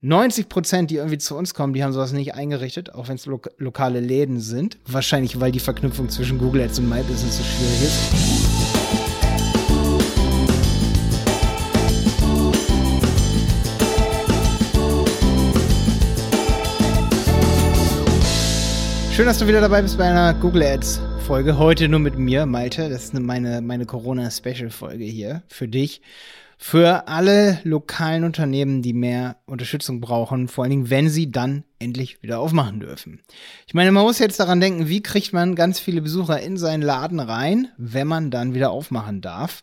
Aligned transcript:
90 0.00 0.48
Prozent, 0.48 0.92
die 0.92 0.96
irgendwie 0.98 1.18
zu 1.18 1.36
uns 1.36 1.54
kommen, 1.54 1.72
die 1.72 1.82
haben 1.82 1.92
sowas 1.92 2.12
nicht 2.12 2.32
eingerichtet, 2.32 2.94
auch 2.94 3.08
wenn 3.08 3.16
es 3.16 3.26
lo 3.26 3.40
lokale 3.56 3.98
Läden 3.98 4.38
sind. 4.38 4.78
Wahrscheinlich, 4.86 5.40
weil 5.40 5.50
die 5.50 5.58
Verknüpfung 5.58 6.08
zwischen 6.08 6.38
Google 6.38 6.62
Ads 6.62 6.78
und 6.78 6.88
My 6.88 7.02
Business 7.02 7.38
so 7.38 7.42
schwierig 7.42 7.82
ist. 7.82 7.98
Schön, 19.12 19.26
dass 19.26 19.40
du 19.40 19.48
wieder 19.48 19.60
dabei 19.60 19.82
bist 19.82 19.98
bei 19.98 20.04
einer 20.04 20.32
Google 20.34 20.62
Ads 20.62 21.00
Folge. 21.26 21.58
Heute 21.58 21.88
nur 21.88 21.98
mit 21.98 22.16
mir, 22.16 22.46
Malte. 22.46 22.88
Das 22.88 23.06
ist 23.06 23.14
meine, 23.14 23.60
meine 23.62 23.84
Corona-Special-Folge 23.84 25.02
hier 25.02 25.42
für 25.48 25.66
dich 25.66 26.02
für 26.60 27.06
alle 27.06 27.60
lokalen 27.62 28.24
Unternehmen, 28.24 28.82
die 28.82 28.92
mehr 28.92 29.36
Unterstützung 29.46 30.00
brauchen, 30.00 30.48
vor 30.48 30.64
allen 30.64 30.72
Dingen, 30.72 30.90
wenn 30.90 31.08
sie 31.08 31.30
dann 31.30 31.62
endlich 31.78 32.20
wieder 32.20 32.40
aufmachen 32.40 32.80
dürfen. 32.80 33.20
Ich 33.68 33.74
meine, 33.74 33.92
man 33.92 34.02
muss 34.02 34.18
jetzt 34.18 34.40
daran 34.40 34.60
denken, 34.60 34.88
wie 34.88 35.00
kriegt 35.00 35.32
man 35.32 35.54
ganz 35.54 35.78
viele 35.78 36.02
Besucher 36.02 36.40
in 36.40 36.56
seinen 36.56 36.82
Laden 36.82 37.20
rein, 37.20 37.68
wenn 37.76 38.08
man 38.08 38.32
dann 38.32 38.54
wieder 38.54 38.72
aufmachen 38.72 39.20
darf. 39.20 39.62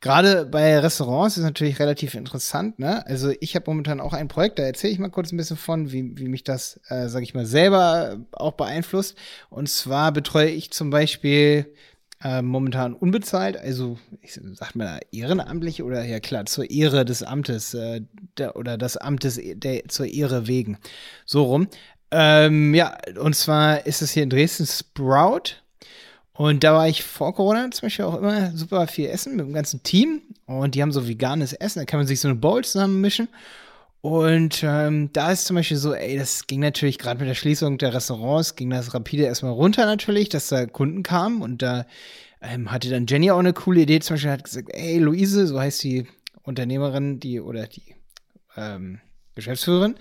Gerade 0.00 0.46
bei 0.46 0.78
Restaurants 0.78 1.36
ist 1.36 1.44
natürlich 1.44 1.78
relativ 1.78 2.14
interessant. 2.14 2.78
Ne? 2.78 3.06
Also 3.06 3.34
ich 3.40 3.54
habe 3.54 3.70
momentan 3.70 4.00
auch 4.00 4.14
ein 4.14 4.28
Projekt, 4.28 4.58
da 4.58 4.62
erzähle 4.62 4.94
ich 4.94 4.98
mal 4.98 5.10
kurz 5.10 5.32
ein 5.32 5.36
bisschen 5.36 5.58
von, 5.58 5.92
wie, 5.92 6.16
wie 6.16 6.28
mich 6.28 6.42
das, 6.42 6.80
äh, 6.88 7.08
sage 7.08 7.24
ich 7.24 7.34
mal, 7.34 7.44
selber 7.44 8.18
auch 8.32 8.52
beeinflusst. 8.52 9.14
Und 9.50 9.68
zwar 9.68 10.10
betreue 10.10 10.48
ich 10.48 10.70
zum 10.70 10.88
Beispiel 10.88 11.66
äh, 12.22 12.42
momentan 12.42 12.94
unbezahlt, 12.94 13.56
also 13.56 13.98
ich 14.20 14.38
sag 14.52 14.74
mal 14.74 15.00
ehrenamtlich 15.10 15.82
oder 15.82 16.04
ja 16.04 16.20
klar, 16.20 16.46
zur 16.46 16.70
Ehre 16.70 17.04
des 17.04 17.22
Amtes 17.22 17.74
äh, 17.74 18.02
der, 18.36 18.56
oder 18.56 18.76
das 18.76 18.96
Amtes 18.96 19.40
der, 19.42 19.88
zur 19.88 20.06
Ehre 20.06 20.46
wegen. 20.46 20.78
So 21.24 21.44
rum. 21.44 21.68
Ähm, 22.10 22.74
ja, 22.74 22.98
und 23.18 23.34
zwar 23.36 23.86
ist 23.86 24.02
es 24.02 24.12
hier 24.12 24.22
in 24.22 24.30
Dresden 24.30 24.66
Sprout. 24.66 25.54
Und 26.32 26.64
da 26.64 26.74
war 26.74 26.88
ich 26.88 27.02
vor 27.02 27.34
Corona 27.34 27.70
zum 27.70 27.86
Beispiel 27.86 28.04
auch 28.06 28.16
immer 28.16 28.56
super 28.56 28.86
viel 28.86 29.08
essen 29.08 29.36
mit 29.36 29.46
dem 29.46 29.52
ganzen 29.52 29.82
Team. 29.82 30.22
Und 30.46 30.74
die 30.74 30.82
haben 30.82 30.92
so 30.92 31.06
veganes 31.06 31.52
Essen, 31.52 31.80
da 31.80 31.84
kann 31.84 32.00
man 32.00 32.06
sich 32.06 32.20
so 32.20 32.28
eine 32.28 32.34
Bowl 32.34 32.64
zusammen 32.64 33.00
mischen. 33.00 33.28
Und 34.02 34.62
ähm, 34.62 35.10
da 35.12 35.30
ist 35.30 35.44
zum 35.44 35.56
Beispiel 35.56 35.76
so, 35.76 35.92
ey, 35.92 36.16
das 36.16 36.46
ging 36.46 36.60
natürlich 36.60 36.98
gerade 36.98 37.20
mit 37.20 37.28
der 37.28 37.34
Schließung 37.34 37.76
der 37.76 37.92
Restaurants, 37.92 38.56
ging 38.56 38.70
das 38.70 38.94
rapide 38.94 39.24
erstmal 39.24 39.52
runter 39.52 39.84
natürlich, 39.84 40.30
dass 40.30 40.48
da 40.48 40.64
Kunden 40.64 41.02
kamen 41.02 41.42
und 41.42 41.60
da 41.60 41.84
ähm, 42.40 42.72
hatte 42.72 42.88
dann 42.88 43.06
Jenny 43.06 43.30
auch 43.30 43.38
eine 43.38 43.52
coole 43.52 43.82
Idee, 43.82 44.00
zum 44.00 44.14
Beispiel 44.14 44.30
hat 44.30 44.44
gesagt, 44.44 44.68
ey, 44.72 44.98
Luise, 44.98 45.46
so 45.46 45.60
heißt 45.60 45.82
die 45.82 46.06
Unternehmerin, 46.42 47.20
die 47.20 47.40
oder 47.40 47.66
die 47.66 47.94
ähm, 48.56 49.00
Geschäftsführerin, 49.34 49.96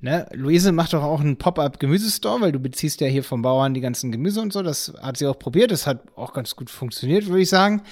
ne, 0.00 0.26
Luise 0.32 0.72
macht 0.72 0.92
doch 0.92 1.02
auch 1.02 1.20
einen 1.20 1.38
Pop-up-Gemüsestore, 1.38 2.42
weil 2.42 2.52
du 2.52 2.58
beziehst 2.58 3.00
ja 3.00 3.06
hier 3.06 3.24
vom 3.24 3.40
Bauern 3.40 3.72
die 3.72 3.80
ganzen 3.80 4.12
Gemüse 4.12 4.40
und 4.40 4.52
so. 4.52 4.62
Das 4.62 4.92
hat 5.00 5.16
sie 5.16 5.26
auch 5.26 5.38
probiert, 5.38 5.70
das 5.70 5.86
hat 5.86 6.02
auch 6.16 6.32
ganz 6.32 6.56
gut 6.56 6.70
funktioniert, 6.70 7.26
würde 7.26 7.42
ich 7.42 7.48
sagen. 7.48 7.82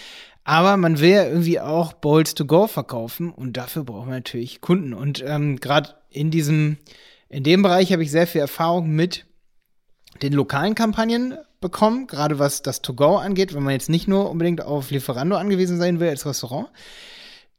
Aber 0.49 0.79
man 0.79 0.99
will 0.99 1.11
ja 1.11 1.27
irgendwie 1.27 1.61
auch 1.61 1.93
Bowls 1.93 2.33
to 2.33 2.47
go 2.47 2.69
verkaufen 2.69 3.31
und 3.31 3.59
dafür 3.59 3.85
braucht 3.85 4.07
man 4.07 4.15
natürlich 4.15 4.63
Kunden. 4.63 4.95
Und 4.95 5.23
ähm, 5.27 5.61
gerade 5.61 5.91
in 6.09 6.31
diesem, 6.31 6.79
in 7.29 7.43
dem 7.43 7.61
Bereich 7.61 7.93
habe 7.93 8.03
ich 8.03 8.11
sehr 8.11 8.27
viel 8.27 8.41
Erfahrung 8.41 8.89
mit 8.89 9.27
den 10.23 10.33
lokalen 10.33 10.75
Kampagnen 10.75 11.37
bekommen, 11.61 12.07
gerade 12.07 12.39
was 12.39 12.63
das 12.63 12.81
To-Go 12.81 13.19
angeht, 13.19 13.53
wenn 13.53 13.63
man 13.63 13.75
jetzt 13.75 13.91
nicht 13.91 14.09
nur 14.09 14.31
unbedingt 14.31 14.63
auf 14.63 14.91
Lieferando 14.91 15.37
angewiesen 15.37 15.77
sein 15.77 16.01
will 16.01 16.09
als 16.09 16.25
Restaurant. 16.25 16.71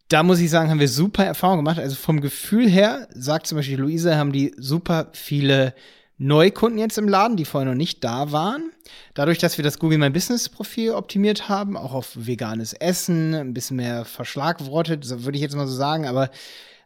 Da 0.08 0.24
muss 0.24 0.40
ich 0.40 0.50
sagen, 0.50 0.72
haben 0.72 0.80
wir 0.80 0.88
super 0.88 1.24
Erfahrungen 1.24 1.64
gemacht. 1.64 1.78
Also 1.78 1.96
vom 1.96 2.22
Gefühl 2.22 2.68
her, 2.68 3.08
sagt 3.14 3.46
zum 3.46 3.58
Beispiel 3.58 3.78
Luise, 3.78 4.18
haben 4.18 4.32
die 4.32 4.56
super 4.58 5.10
viele 5.14 5.76
Neukunden 6.22 6.80
jetzt 6.80 6.98
im 6.98 7.08
Laden, 7.08 7.38
die 7.38 7.46
vorher 7.46 7.70
noch 7.70 7.78
nicht 7.78 8.04
da 8.04 8.34
waren. 8.34 8.72
Dadurch, 9.14 9.38
dass 9.38 9.58
wir 9.58 9.64
das 9.64 9.80
Google 9.80 9.98
My 9.98 10.10
Business 10.10 10.50
Profil 10.50 10.92
optimiert 10.92 11.48
haben, 11.48 11.78
auch 11.78 11.94
auf 11.94 12.12
veganes 12.14 12.74
Essen, 12.74 13.34
ein 13.34 13.54
bisschen 13.54 13.78
mehr 13.78 14.04
verschlagwortet, 14.04 15.24
würde 15.24 15.38
ich 15.38 15.42
jetzt 15.42 15.56
mal 15.56 15.66
so 15.66 15.76
sagen, 15.76 16.06
aber 16.06 16.30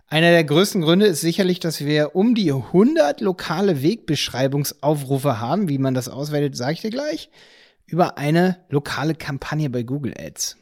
einer 0.07 0.29
der 0.29 0.43
größten 0.43 0.81
Gründe 0.81 1.07
ist 1.07 1.21
sicherlich, 1.21 1.59
dass 1.59 1.83
wir 1.83 2.15
um 2.15 2.35
die 2.35 2.51
100 2.51 3.21
lokale 3.21 3.81
Wegbeschreibungsaufrufe 3.81 5.39
haben. 5.39 5.67
Wie 5.67 5.79
man 5.79 5.95
das 5.95 6.09
auswählt, 6.09 6.55
sage 6.55 6.73
ich 6.73 6.81
dir 6.81 6.91
gleich. 6.91 7.31
Über 7.87 8.19
eine 8.19 8.59
lokale 8.69 9.15
Kampagne 9.15 9.71
bei 9.71 9.81
Google 9.81 10.13
Ads. 10.15 10.57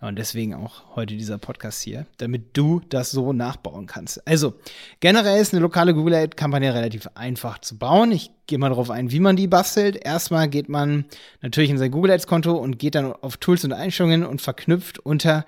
Und 0.00 0.18
deswegen 0.18 0.54
auch 0.54 0.96
heute 0.96 1.14
dieser 1.14 1.36
Podcast 1.36 1.82
hier, 1.82 2.06
damit 2.16 2.56
du 2.56 2.80
das 2.88 3.10
so 3.10 3.34
nachbauen 3.34 3.86
kannst. 3.86 4.26
Also, 4.26 4.54
generell 5.00 5.40
ist 5.40 5.52
eine 5.52 5.60
lokale 5.60 5.92
Google 5.92 6.14
Ad-Kampagne 6.14 6.72
relativ 6.72 7.08
einfach 7.14 7.58
zu 7.58 7.76
bauen. 7.76 8.10
Ich 8.10 8.30
gehe 8.46 8.58
mal 8.58 8.70
darauf 8.70 8.88
ein, 8.90 9.10
wie 9.10 9.20
man 9.20 9.36
die 9.36 9.46
bastelt. 9.46 9.96
Erstmal 9.96 10.48
geht 10.48 10.70
man 10.70 11.04
natürlich 11.42 11.68
in 11.68 11.76
sein 11.76 11.90
Google 11.90 12.12
Ads-Konto 12.12 12.52
und 12.56 12.78
geht 12.78 12.94
dann 12.94 13.12
auf 13.12 13.36
Tools 13.36 13.62
und 13.64 13.74
Einstellungen 13.74 14.24
und 14.24 14.40
verknüpft 14.40 14.98
unter 14.98 15.44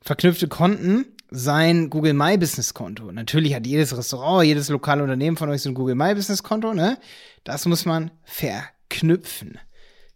verknüpfte 0.00 0.48
Konten 0.48 1.06
sein 1.30 1.90
Google 1.90 2.14
My 2.14 2.38
Business 2.38 2.74
Konto. 2.74 3.10
Natürlich 3.12 3.54
hat 3.54 3.66
jedes 3.66 3.96
Restaurant, 3.96 4.46
jedes 4.46 4.68
lokale 4.68 5.02
Unternehmen 5.02 5.36
von 5.36 5.48
euch 5.48 5.62
so 5.62 5.70
ein 5.70 5.74
Google 5.74 5.94
My 5.94 6.14
Business 6.14 6.42
Konto, 6.42 6.74
ne? 6.74 6.98
Das 7.44 7.66
muss 7.66 7.84
man 7.84 8.10
verknüpfen. 8.24 9.58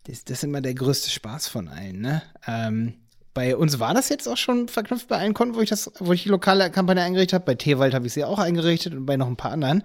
Das, 0.05 0.25
das 0.25 0.39
ist 0.39 0.45
immer 0.45 0.61
der 0.61 0.75
größte 0.75 1.11
Spaß 1.11 1.49
von 1.49 1.69
allen, 1.69 2.01
ne? 2.01 2.23
Ähm, 2.47 2.95
bei 3.33 3.57
uns 3.57 3.79
war 3.79 3.95
das 3.95 4.09
jetzt 4.09 4.29
auch 4.29 4.37
schon 4.37 4.69
verknüpft 4.69 5.09
bei 5.09 5.19
allen 5.19 5.35
Konten, 5.35 5.55
wo 5.55 5.61
ich 5.61 5.71
das, 5.71 5.91
wo 5.99 6.13
ich 6.13 6.25
die 6.25 6.29
lokale 6.29 6.71
Kampagne 6.71 7.03
eingerichtet 7.03 7.35
habe. 7.35 7.45
Bei 7.45 7.55
Tewald 7.55 7.95
habe 7.95 8.07
ich 8.07 8.13
sie 8.13 8.25
auch 8.25 8.39
eingerichtet 8.39 8.95
und 8.95 9.07
bei 9.07 9.17
noch 9.17 9.29
ein 9.29 9.37
paar 9.37 9.53
anderen. 9.53 9.85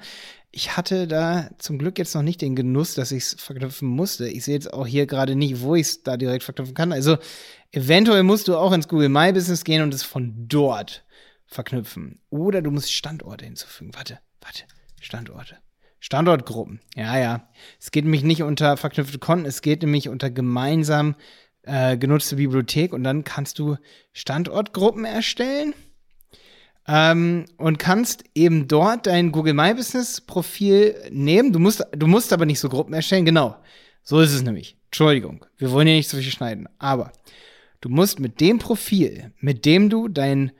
Ich 0.51 0.77
hatte 0.77 1.07
da 1.07 1.49
zum 1.57 1.77
Glück 1.77 1.99
jetzt 1.99 2.15
noch 2.15 2.21
nicht 2.21 2.41
den 2.41 2.55
Genuss, 2.55 2.95
dass 2.95 3.11
ich 3.11 3.23
es 3.23 3.35
verknüpfen 3.37 3.87
musste. 3.87 4.27
Ich 4.27 4.45
sehe 4.45 4.55
jetzt 4.55 4.73
auch 4.73 4.87
hier 4.87 5.05
gerade 5.05 5.35
nicht, 5.35 5.61
wo 5.61 5.75
ich 5.75 5.87
es 5.87 6.03
da 6.03 6.17
direkt 6.17 6.43
verknüpfen 6.43 6.73
kann. 6.73 6.91
Also 6.91 7.17
eventuell 7.71 8.23
musst 8.23 8.47
du 8.47 8.55
auch 8.57 8.71
ins 8.71 8.87
Google 8.87 9.09
My 9.09 9.33
Business 9.33 9.63
gehen 9.63 9.83
und 9.83 9.93
es 9.93 10.03
von 10.03 10.33
dort 10.47 11.03
verknüpfen. 11.45 12.21
Oder 12.29 12.61
du 12.61 12.71
musst 12.71 12.91
Standorte 12.91 13.45
hinzufügen. 13.45 13.91
Warte, 13.93 14.19
warte, 14.41 14.63
Standorte. 15.01 15.57
Standortgruppen. 15.99 16.81
Ja, 16.95 17.17
ja. 17.17 17.49
Es 17.79 17.91
geht 17.91 18.03
nämlich 18.03 18.23
nicht 18.23 18.43
unter 18.43 18.77
verknüpfte 18.77 19.17
Konten, 19.17 19.45
es 19.45 19.61
geht 19.61 19.81
nämlich 19.81 20.07
unter 20.07 20.29
gemeinsam 20.29 21.15
äh, 21.65 21.97
genutzte 21.97 22.37
Bibliothek 22.37 22.93
und 22.93 23.03
dann 23.03 23.23
kannst 23.23 23.59
du 23.59 23.77
Standortgruppen 24.13 25.05
erstellen 25.05 25.73
ähm, 26.87 27.45
und 27.57 27.79
kannst 27.79 28.23
eben 28.35 28.67
dort 28.67 29.07
dein 29.07 29.31
Google 29.31 29.53
My 29.53 29.73
Business 29.73 30.21
Profil 30.21 30.95
nehmen. 31.11 31.51
Du 31.51 31.59
musst, 31.59 31.85
du 31.91 32.07
musst 32.07 32.31
aber 32.33 32.45
nicht 32.45 32.59
so 32.59 32.69
Gruppen 32.69 32.93
erstellen. 32.93 33.25
Genau. 33.25 33.55
So 34.03 34.19
ist 34.19 34.33
es 34.33 34.43
nämlich. 34.43 34.77
Entschuldigung. 34.85 35.45
Wir 35.57 35.71
wollen 35.71 35.87
hier 35.87 35.95
nicht 35.95 36.09
so 36.09 36.17
viel 36.17 36.31
schneiden. 36.31 36.69
Aber 36.77 37.11
du 37.81 37.89
musst 37.89 38.19
mit 38.19 38.39
dem 38.39 38.59
Profil, 38.59 39.31
mit 39.39 39.65
dem 39.65 39.89
du 39.89 40.07
dein 40.07 40.51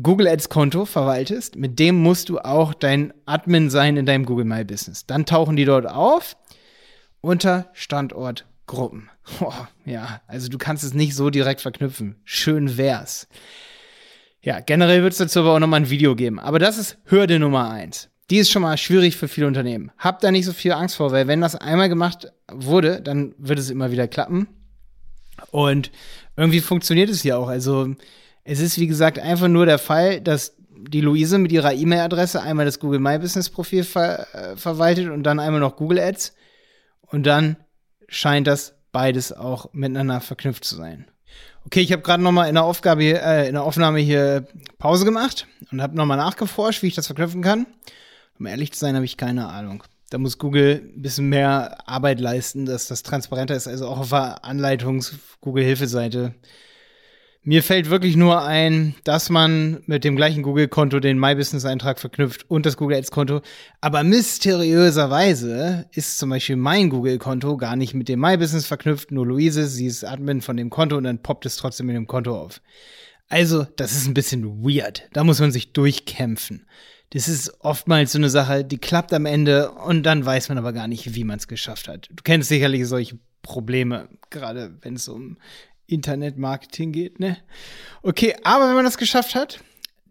Google 0.00 0.26
Ads 0.26 0.48
Konto 0.48 0.86
verwaltest, 0.86 1.56
mit 1.56 1.78
dem 1.78 2.02
musst 2.02 2.28
du 2.28 2.38
auch 2.38 2.74
dein 2.74 3.12
Admin 3.26 3.70
sein 3.70 3.96
in 3.96 4.06
deinem 4.06 4.24
Google 4.24 4.46
My 4.46 4.64
Business. 4.64 5.06
Dann 5.06 5.26
tauchen 5.26 5.54
die 5.54 5.66
dort 5.66 5.86
auf 5.86 6.36
unter 7.20 7.70
Standortgruppen. 8.62 9.10
Oh, 9.40 9.52
ja, 9.84 10.20
also 10.26 10.48
du 10.48 10.58
kannst 10.58 10.82
es 10.82 10.94
nicht 10.94 11.14
so 11.14 11.30
direkt 11.30 11.60
verknüpfen. 11.60 12.16
Schön 12.24 12.76
wär's. 12.76 13.28
Ja, 14.40 14.58
generell 14.58 15.04
wird 15.04 15.12
es 15.12 15.18
dazu 15.18 15.40
aber 15.40 15.54
auch 15.54 15.60
nochmal 15.60 15.80
ein 15.80 15.90
Video 15.90 16.16
geben. 16.16 16.40
Aber 16.40 16.58
das 16.58 16.76
ist 16.76 16.98
Hürde 17.04 17.38
Nummer 17.38 17.70
eins. 17.70 18.08
Die 18.30 18.38
ist 18.38 18.50
schon 18.50 18.62
mal 18.62 18.76
schwierig 18.76 19.16
für 19.16 19.28
viele 19.28 19.46
Unternehmen. 19.46 19.92
Habt 19.96 20.24
da 20.24 20.32
nicht 20.32 20.44
so 20.44 20.52
viel 20.52 20.72
Angst 20.72 20.96
vor, 20.96 21.12
weil 21.12 21.28
wenn 21.28 21.40
das 21.40 21.54
einmal 21.54 21.88
gemacht 21.88 22.32
wurde, 22.50 23.00
dann 23.00 23.32
wird 23.38 23.60
es 23.60 23.70
immer 23.70 23.92
wieder 23.92 24.08
klappen. 24.08 24.48
Und 25.52 25.92
irgendwie 26.36 26.60
funktioniert 26.60 27.08
es 27.08 27.22
hier 27.22 27.38
auch. 27.38 27.48
Also 27.48 27.94
es 28.42 28.58
ist, 28.58 28.78
wie 28.80 28.88
gesagt, 28.88 29.20
einfach 29.20 29.48
nur 29.48 29.66
der 29.66 29.78
Fall, 29.78 30.20
dass 30.20 30.56
die 30.76 31.00
Luise 31.00 31.38
mit 31.38 31.52
ihrer 31.52 31.74
E-Mail-Adresse 31.74 32.42
einmal 32.42 32.66
das 32.66 32.80
Google 32.80 32.98
My 32.98 33.18
Business 33.18 33.48
Profil 33.48 33.84
ver 33.84 34.26
äh, 34.34 34.56
verwaltet 34.56 35.10
und 35.10 35.22
dann 35.22 35.38
einmal 35.38 35.60
noch 35.60 35.76
Google 35.76 36.00
Ads. 36.00 36.34
Und 37.02 37.24
dann 37.24 37.56
scheint 38.12 38.46
das 38.46 38.74
beides 38.92 39.32
auch 39.32 39.72
miteinander 39.72 40.20
verknüpft 40.20 40.64
zu 40.64 40.76
sein. 40.76 41.06
Okay, 41.64 41.80
ich 41.80 41.92
habe 41.92 42.02
gerade 42.02 42.22
noch 42.22 42.32
mal 42.32 42.48
in 42.48 42.54
der 42.54 42.64
Aufgabe, 42.64 43.04
äh, 43.04 43.46
in 43.46 43.54
der 43.54 43.62
Aufnahme 43.62 44.00
hier 44.00 44.46
Pause 44.78 45.04
gemacht 45.04 45.46
und 45.70 45.80
habe 45.80 45.96
noch 45.96 46.06
mal 46.06 46.16
nachgeforscht, 46.16 46.82
wie 46.82 46.88
ich 46.88 46.94
das 46.94 47.06
verknüpfen 47.06 47.42
kann. 47.42 47.66
Um 48.38 48.46
ehrlich 48.46 48.72
zu 48.72 48.80
sein, 48.80 48.94
habe 48.94 49.04
ich 49.04 49.16
keine 49.16 49.48
Ahnung. 49.48 49.84
Da 50.10 50.18
muss 50.18 50.38
Google 50.38 50.92
ein 50.94 51.02
bisschen 51.02 51.28
mehr 51.28 51.88
Arbeit 51.88 52.20
leisten, 52.20 52.66
dass 52.66 52.88
das 52.88 53.02
transparenter 53.02 53.54
ist. 53.54 53.68
Also 53.68 53.86
auch 53.86 54.00
auf 54.00 54.10
der 54.10 54.44
Anleitungs-Google-Hilfeseite 54.44 56.34
mir 57.44 57.62
fällt 57.64 57.90
wirklich 57.90 58.16
nur 58.16 58.42
ein, 58.42 58.94
dass 59.02 59.28
man 59.28 59.82
mit 59.86 60.04
dem 60.04 60.14
gleichen 60.14 60.42
Google-Konto 60.42 61.00
den 61.00 61.18
My 61.18 61.34
Business-Eintrag 61.34 61.98
verknüpft 61.98 62.48
und 62.48 62.66
das 62.66 62.76
Google 62.76 62.98
Ads-Konto. 62.98 63.42
Aber 63.80 64.04
mysteriöserweise 64.04 65.86
ist 65.90 66.18
zum 66.18 66.30
Beispiel 66.30 66.54
mein 66.54 66.88
Google-Konto 66.88 67.56
gar 67.56 67.74
nicht 67.74 67.94
mit 67.94 68.08
dem 68.08 68.20
My 68.20 68.36
Business 68.36 68.66
verknüpft, 68.66 69.10
nur 69.10 69.26
Luise, 69.26 69.66
sie 69.66 69.86
ist 69.86 70.04
Admin 70.04 70.40
von 70.40 70.56
dem 70.56 70.70
Konto 70.70 70.96
und 70.96 71.04
dann 71.04 71.22
poppt 71.22 71.46
es 71.46 71.56
trotzdem 71.56 71.86
mit 71.86 71.96
dem 71.96 72.06
Konto 72.06 72.38
auf. 72.38 72.60
Also, 73.28 73.66
das 73.76 73.92
ist 73.92 74.06
ein 74.06 74.14
bisschen 74.14 74.62
weird. 74.62 75.08
Da 75.12 75.24
muss 75.24 75.40
man 75.40 75.50
sich 75.50 75.72
durchkämpfen. 75.72 76.66
Das 77.10 77.28
ist 77.28 77.60
oftmals 77.60 78.12
so 78.12 78.18
eine 78.18 78.30
Sache, 78.30 78.64
die 78.64 78.78
klappt 78.78 79.12
am 79.12 79.26
Ende 79.26 79.72
und 79.72 80.04
dann 80.04 80.24
weiß 80.24 80.48
man 80.48 80.58
aber 80.58 80.72
gar 80.72 80.86
nicht, 80.86 81.14
wie 81.14 81.24
man 81.24 81.38
es 81.38 81.48
geschafft 81.48 81.88
hat. 81.88 82.08
Du 82.10 82.22
kennst 82.22 82.48
sicherlich 82.48 82.86
solche 82.86 83.18
Probleme, 83.42 84.08
gerade 84.30 84.76
wenn 84.80 84.94
es 84.94 85.08
um 85.08 85.36
Internetmarketing 85.92 86.92
geht, 86.92 87.20
ne? 87.20 87.36
Okay, 88.02 88.34
aber 88.42 88.68
wenn 88.68 88.74
man 88.74 88.84
das 88.84 88.98
geschafft 88.98 89.34
hat, 89.34 89.60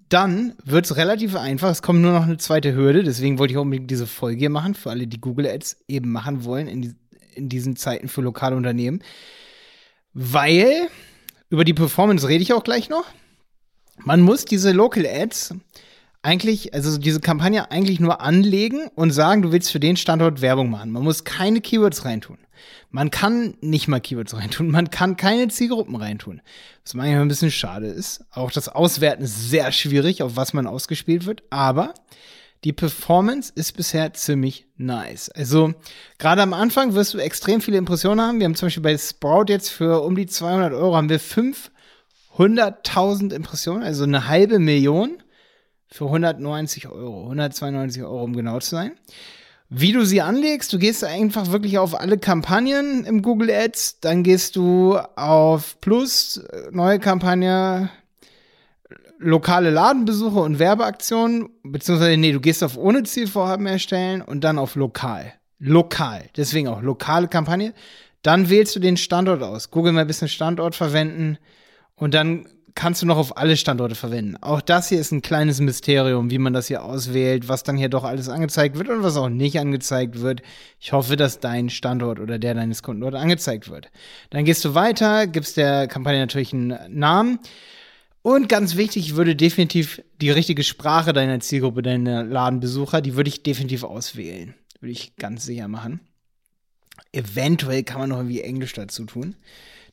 dann 0.09 0.55
wird 0.65 0.85
es 0.85 0.97
relativ 0.97 1.35
einfach. 1.35 1.69
Es 1.69 1.81
kommt 1.81 2.01
nur 2.01 2.11
noch 2.11 2.23
eine 2.23 2.37
zweite 2.37 2.75
Hürde. 2.75 3.03
Deswegen 3.03 3.39
wollte 3.39 3.53
ich 3.53 3.57
unbedingt 3.57 3.89
diese 3.89 4.07
Folge 4.07 4.39
hier 4.39 4.49
machen, 4.49 4.75
für 4.75 4.89
alle, 4.89 5.07
die 5.07 5.21
Google 5.21 5.47
Ads 5.47 5.77
eben 5.87 6.11
machen 6.11 6.43
wollen 6.43 6.67
in, 6.67 6.95
in 7.33 7.47
diesen 7.47 7.77
Zeiten 7.77 8.09
für 8.09 8.21
lokale 8.21 8.55
Unternehmen. 8.55 9.01
Weil, 10.13 10.89
über 11.49 11.63
die 11.63 11.73
Performance 11.73 12.27
rede 12.27 12.43
ich 12.43 12.53
auch 12.53 12.63
gleich 12.63 12.89
noch. 12.89 13.05
Man 14.03 14.21
muss 14.21 14.43
diese 14.43 14.71
Local 14.71 15.05
Ads 15.05 15.55
eigentlich, 16.23 16.73
also 16.73 16.97
diese 16.97 17.19
Kampagne 17.19 17.71
eigentlich 17.71 17.99
nur 17.99 18.21
anlegen 18.21 18.87
und 18.95 19.11
sagen, 19.11 19.41
du 19.41 19.51
willst 19.51 19.71
für 19.71 19.79
den 19.79 19.97
Standort 19.97 20.41
Werbung 20.41 20.69
machen. 20.69 20.91
Man 20.91 21.03
muss 21.03 21.23
keine 21.23 21.61
Keywords 21.61 22.05
reintun. 22.05 22.37
Man 22.91 23.09
kann 23.09 23.55
nicht 23.61 23.87
mal 23.87 23.99
Keywords 23.99 24.33
reintun. 24.35 24.69
Man 24.69 24.91
kann 24.91 25.17
keine 25.17 25.47
Zielgruppen 25.47 25.95
reintun. 25.95 26.41
Was 26.83 26.93
manchmal 26.93 27.21
ein 27.21 27.27
bisschen 27.27 27.51
schade 27.51 27.87
ist. 27.87 28.23
Auch 28.31 28.51
das 28.51 28.69
Auswerten 28.69 29.23
ist 29.23 29.49
sehr 29.49 29.71
schwierig, 29.71 30.21
auf 30.21 30.35
was 30.35 30.53
man 30.53 30.67
ausgespielt 30.67 31.25
wird. 31.25 31.41
Aber 31.49 31.95
die 32.63 32.73
Performance 32.73 33.51
ist 33.55 33.75
bisher 33.75 34.13
ziemlich 34.13 34.67
nice. 34.77 35.29
Also 35.29 35.73
gerade 36.19 36.43
am 36.43 36.53
Anfang 36.53 36.93
wirst 36.93 37.15
du 37.15 37.17
extrem 37.17 37.61
viele 37.61 37.77
Impressionen 37.77 38.23
haben. 38.23 38.39
Wir 38.39 38.45
haben 38.45 38.53
zum 38.53 38.67
Beispiel 38.67 38.83
bei 38.83 38.95
Sprout 38.95 39.45
jetzt 39.47 39.69
für 39.69 40.03
um 40.03 40.15
die 40.15 40.27
200 40.27 40.71
Euro 40.73 40.95
haben 40.95 41.09
wir 41.09 41.19
500.000 41.19 43.33
Impressionen, 43.33 43.81
also 43.81 44.03
eine 44.03 44.27
halbe 44.27 44.59
Million 44.59 45.23
für 45.91 46.05
190 46.05 46.87
Euro, 46.87 47.23
192 47.23 48.03
Euro, 48.03 48.23
um 48.23 48.35
genau 48.35 48.59
zu 48.59 48.71
sein. 48.71 48.93
Wie 49.69 49.93
du 49.93 50.03
sie 50.05 50.21
anlegst, 50.21 50.73
du 50.73 50.79
gehst 50.79 51.03
einfach 51.03 51.51
wirklich 51.51 51.77
auf 51.77 51.97
alle 51.99 52.17
Kampagnen 52.17 53.05
im 53.05 53.21
Google 53.21 53.49
Ads, 53.49 54.01
dann 54.01 54.23
gehst 54.23 54.55
du 54.55 54.97
auf 55.15 55.79
Plus, 55.79 56.43
neue 56.71 56.99
Kampagne, 56.99 57.89
lokale 59.17 59.69
Ladenbesuche 59.69 60.39
und 60.39 60.59
Werbeaktionen, 60.59 61.49
beziehungsweise, 61.63 62.17
nee, 62.17 62.33
du 62.33 62.41
gehst 62.41 62.63
auf 62.63 62.77
ohne 62.77 63.03
Zielvorhaben 63.03 63.65
erstellen 63.65 64.21
und 64.21 64.43
dann 64.43 64.59
auf 64.59 64.75
lokal. 64.75 65.33
Lokal, 65.59 66.25
deswegen 66.35 66.67
auch 66.67 66.81
lokale 66.81 67.27
Kampagne. 67.27 67.73
Dann 68.23 68.49
wählst 68.49 68.75
du 68.75 68.79
den 68.79 68.97
Standort 68.97 69.41
aus. 69.41 69.71
Google 69.71 69.93
mal 69.93 70.01
ein 70.01 70.07
bisschen 70.07 70.27
Standort 70.27 70.75
verwenden 70.75 71.37
und 71.95 72.13
dann 72.13 72.47
kannst 72.75 73.01
du 73.01 73.05
noch 73.05 73.17
auf 73.17 73.37
alle 73.37 73.57
Standorte 73.57 73.95
verwenden. 73.95 74.37
Auch 74.41 74.61
das 74.61 74.89
hier 74.89 74.99
ist 74.99 75.11
ein 75.11 75.21
kleines 75.21 75.59
Mysterium, 75.59 76.31
wie 76.31 76.37
man 76.37 76.53
das 76.53 76.67
hier 76.67 76.83
auswählt, 76.83 77.47
was 77.47 77.63
dann 77.63 77.77
hier 77.77 77.89
doch 77.89 78.03
alles 78.03 78.29
angezeigt 78.29 78.77
wird 78.77 78.89
und 78.89 79.03
was 79.03 79.17
auch 79.17 79.29
nicht 79.29 79.59
angezeigt 79.59 80.21
wird. 80.21 80.41
Ich 80.79 80.91
hoffe, 80.91 81.15
dass 81.15 81.39
dein 81.39 81.69
Standort 81.69 82.19
oder 82.19 82.39
der 82.39 82.53
deines 82.53 82.83
Kunden 82.83 83.01
dort 83.01 83.15
angezeigt 83.15 83.69
wird. 83.69 83.91
Dann 84.29 84.45
gehst 84.45 84.63
du 84.65 84.73
weiter, 84.73 85.27
gibst 85.27 85.57
der 85.57 85.87
Kampagne 85.87 86.19
natürlich 86.19 86.53
einen 86.53 86.77
Namen. 86.89 87.39
Und 88.21 88.49
ganz 88.49 88.75
wichtig, 88.75 89.07
ich 89.07 89.15
würde 89.15 89.35
definitiv 89.35 90.01
die 90.21 90.29
richtige 90.29 90.63
Sprache 90.63 91.11
deiner 91.11 91.39
Zielgruppe, 91.39 91.81
deiner 91.81 92.23
Ladenbesucher, 92.23 93.01
die 93.01 93.15
würde 93.15 93.29
ich 93.29 93.43
definitiv 93.43 93.83
auswählen. 93.83 94.53
Würde 94.79 94.91
ich 94.91 95.15
ganz 95.15 95.45
sicher 95.45 95.67
machen. 95.67 96.01
Eventuell 97.11 97.83
kann 97.83 97.99
man 97.99 98.09
noch 98.09 98.17
irgendwie 98.17 98.41
Englisch 98.41 98.73
dazu 98.73 99.05
tun. 99.05 99.35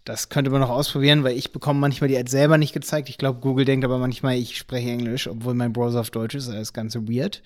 Das 0.05 0.29
könnte 0.31 0.50
man 0.50 0.61
noch 0.61 0.71
ausprobieren, 0.71 1.25
weil 1.25 1.37
ich 1.37 1.53
bekomme 1.53 1.81
manchmal 1.81 2.09
die 2.09 2.17
Ads 2.17 2.31
selber 2.31 2.56
nicht 2.56 2.73
gezeigt. 2.73 3.09
Ich 3.09 3.19
glaube, 3.19 3.41
Google 3.41 3.65
denkt 3.65 3.85
aber 3.85 3.99
manchmal, 3.99 4.37
ich 4.37 4.56
spreche 4.56 4.91
Englisch, 4.91 5.29
obwohl 5.29 5.55
mein 5.55 5.73
Browser 5.73 6.00
auf 6.00 6.11
Deutsch 6.11 6.35
ist. 6.35 6.49
Das 6.49 6.56
ist 6.56 6.73
ganz 6.73 6.95
weird. 6.95 7.43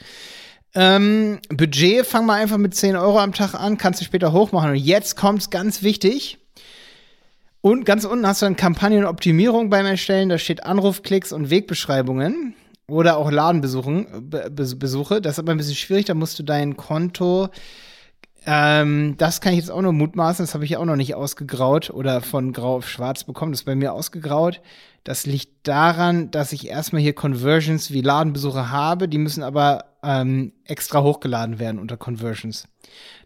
Ähm, 0.75 1.41
Budget, 1.49 2.07
fang 2.07 2.25
mal 2.25 2.41
einfach 2.41 2.59
mit 2.59 2.75
10 2.75 2.97
Euro 2.97 3.19
am 3.19 3.33
Tag 3.33 3.55
an, 3.55 3.79
kannst 3.79 4.01
du 4.01 4.05
später 4.05 4.33
hochmachen. 4.33 4.71
Und 4.71 4.77
jetzt 4.77 5.17
kommt's 5.17 5.51
ganz 5.51 5.83
wichtig. 5.83 6.39
Und 7.61 7.85
ganz 7.85 8.05
unten 8.05 8.27
hast 8.27 8.43
du 8.43 8.47
dann 8.47 8.57
Kampagnenoptimierung 8.57 9.71
beim 9.71 9.87
Erstellen. 9.87 10.29
Da 10.29 10.39
steht 10.39 10.65
Anrufklicks 10.65 11.33
und 11.33 11.51
Wegbeschreibungen 11.51 12.55
oder 12.89 13.17
auch 13.17 13.31
Ladenbesuche. 13.31 14.07
Das 15.21 15.33
ist 15.33 15.39
aber 15.39 15.53
ein 15.53 15.59
bisschen 15.59 15.77
schwierig. 15.77 16.07
Da 16.07 16.15
musst 16.15 16.39
du 16.39 16.43
dein 16.43 16.77
Konto 16.77 17.51
ähm, 18.47 19.17
das 19.19 19.41
kann 19.41 19.53
ich 19.53 19.61
jetzt 19.61 19.71
auch 19.71 19.83
nur 19.83 19.93
mutmaßen, 19.93 20.45
das 20.45 20.55
habe 20.55 20.65
ich 20.65 20.77
auch 20.77 20.85
noch 20.85 20.97
nicht 20.97 21.15
ausgegraut 21.15 21.91
oder 21.91 22.21
von 22.21 22.53
grau 22.53 22.77
auf 22.77 22.89
schwarz 22.89 23.25
bekommen, 23.25 23.53
das 23.53 23.61
ist 23.61 23.67
bei 23.67 23.75
mir 23.75 23.93
ausgegraut. 23.93 24.61
Das 25.05 25.27
liegt 25.27 25.67
daran, 25.67 26.31
dass 26.31 26.53
ich 26.53 26.69
erstmal 26.69 27.03
hier 27.03 27.13
Conversions 27.13 27.91
wie 27.93 28.03
Ladenbesucher 28.03 28.71
habe, 28.71 29.09
die 29.09 29.19
müssen 29.19 29.43
aber 29.43 29.87
ähm, 30.03 30.53
extra 30.65 31.03
hochgeladen 31.03 31.59
werden 31.59 31.81
unter 31.81 31.97
Conversions. 31.97 32.69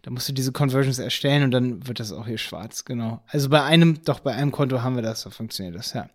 Da 0.01 0.11
musst 0.11 0.29
du 0.29 0.33
diese 0.33 0.51
Conversions 0.51 0.99
erstellen 0.99 1.43
und 1.43 1.51
dann 1.51 1.87
wird 1.87 1.99
das 1.99 2.11
auch 2.11 2.27
hier 2.27 2.37
schwarz, 2.37 2.85
genau. 2.85 3.21
Also 3.27 3.49
bei 3.49 3.63
einem, 3.63 4.03
doch 4.03 4.19
bei 4.19 4.33
einem 4.33 4.51
Konto 4.51 4.81
haben 4.81 4.95
wir 4.95 5.03
das, 5.03 5.21
so 5.21 5.29
funktioniert 5.29 5.75
das, 5.75 5.93
ja. 5.93 6.09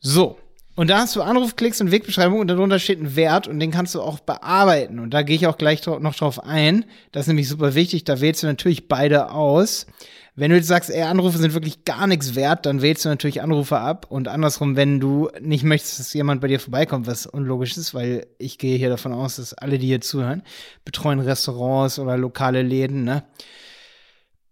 So, 0.00 0.38
und 0.74 0.88
da 0.88 1.00
hast 1.00 1.14
du 1.16 1.22
Anrufklicks 1.22 1.80
und 1.82 1.90
Wegbeschreibung 1.90 2.40
und 2.40 2.48
darunter 2.48 2.78
steht 2.78 3.00
ein 3.00 3.14
Wert 3.14 3.46
und 3.46 3.60
den 3.60 3.70
kannst 3.70 3.94
du 3.94 4.00
auch 4.00 4.20
bearbeiten. 4.20 5.00
Und 5.00 5.12
da 5.12 5.22
gehe 5.22 5.36
ich 5.36 5.46
auch 5.46 5.58
gleich 5.58 5.86
noch 5.86 6.14
drauf 6.14 6.42
ein. 6.42 6.86
Das 7.12 7.22
ist 7.22 7.28
nämlich 7.28 7.48
super 7.48 7.74
wichtig. 7.74 8.04
Da 8.04 8.20
wählst 8.20 8.42
du 8.42 8.46
natürlich 8.46 8.88
beide 8.88 9.30
aus. 9.30 9.86
Wenn 10.34 10.50
du 10.50 10.56
jetzt 10.56 10.68
sagst, 10.68 10.88
ey, 10.88 11.02
Anrufe 11.02 11.36
sind 11.36 11.52
wirklich 11.52 11.84
gar 11.84 12.06
nichts 12.06 12.34
wert, 12.34 12.64
dann 12.64 12.80
wählst 12.80 13.04
du 13.04 13.10
natürlich 13.10 13.42
Anrufe 13.42 13.78
ab. 13.78 14.06
Und 14.08 14.28
andersrum, 14.28 14.74
wenn 14.74 14.98
du 14.98 15.28
nicht 15.42 15.62
möchtest, 15.62 16.00
dass 16.00 16.14
jemand 16.14 16.40
bei 16.40 16.48
dir 16.48 16.58
vorbeikommt, 16.58 17.06
was 17.06 17.26
unlogisch 17.26 17.76
ist, 17.76 17.92
weil 17.92 18.26
ich 18.38 18.56
gehe 18.56 18.78
hier 18.78 18.88
davon 18.88 19.12
aus, 19.12 19.36
dass 19.36 19.52
alle, 19.52 19.78
die 19.78 19.88
hier 19.88 20.00
zuhören, 20.00 20.42
betreuen 20.86 21.20
Restaurants 21.20 21.98
oder 21.98 22.16
lokale 22.16 22.62
Läden, 22.62 23.04
ne? 23.04 23.24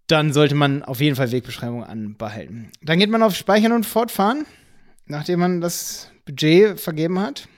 Dann 0.06 0.32
sollte 0.34 0.56
man 0.56 0.82
auf 0.82 1.00
jeden 1.00 1.17
Fall 1.17 1.31
Wegbeschreibung 1.31 1.84
anbehalten. 1.84 2.72
Dann 2.82 2.99
geht 2.99 3.11
man 3.11 3.22
auf 3.22 3.37
Speichern 3.37 3.72
und 3.72 3.87
Fortfahren 3.87 4.44
nachdem 5.11 5.40
man 5.40 5.61
das 5.61 6.10
Budget 6.25 6.81
vergeben 6.81 7.19
hat. 7.19 7.49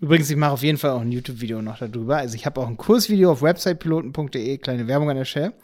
Übrigens, 0.00 0.28
ich 0.28 0.36
mache 0.36 0.52
auf 0.52 0.62
jeden 0.62 0.76
Fall 0.76 0.90
auch 0.90 1.00
ein 1.00 1.12
YouTube-Video 1.12 1.62
noch 1.62 1.78
darüber. 1.78 2.18
Also 2.18 2.34
ich 2.34 2.44
habe 2.44 2.60
auch 2.60 2.68
ein 2.68 2.76
Kursvideo 2.76 3.32
auf 3.32 3.40
websitepiloten.de, 3.40 4.58
kleine 4.58 4.88
Werbung 4.88 5.08
an 5.08 5.16
der 5.16 5.24
Stelle. 5.24 5.54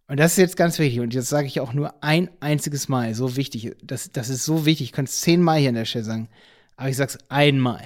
Und 0.09 0.19
das 0.19 0.33
ist 0.33 0.38
jetzt 0.38 0.57
ganz 0.57 0.78
wichtig. 0.78 1.00
Und 1.00 1.14
jetzt 1.14 1.28
sage 1.28 1.47
ich 1.47 1.61
auch 1.61 1.73
nur 1.73 1.95
ein 2.02 2.28
einziges 2.40 2.88
Mal. 2.88 3.14
So 3.14 3.37
wichtig. 3.37 3.75
Das, 3.83 4.12
das 4.12 4.28
ist 4.28 4.45
so 4.45 4.66
wichtig. 4.66 4.88
Ich 4.88 4.92
könnte 4.92 5.09
es 5.09 5.21
zehnmal 5.21 5.59
hier 5.59 5.71
in 5.71 5.75
der 5.75 5.87
Stelle 5.87 6.04
sagen. 6.04 6.28
Aber 6.76 6.90
ich 6.90 6.97
sage 6.97 7.12
es 7.12 7.31
einmal. 7.31 7.81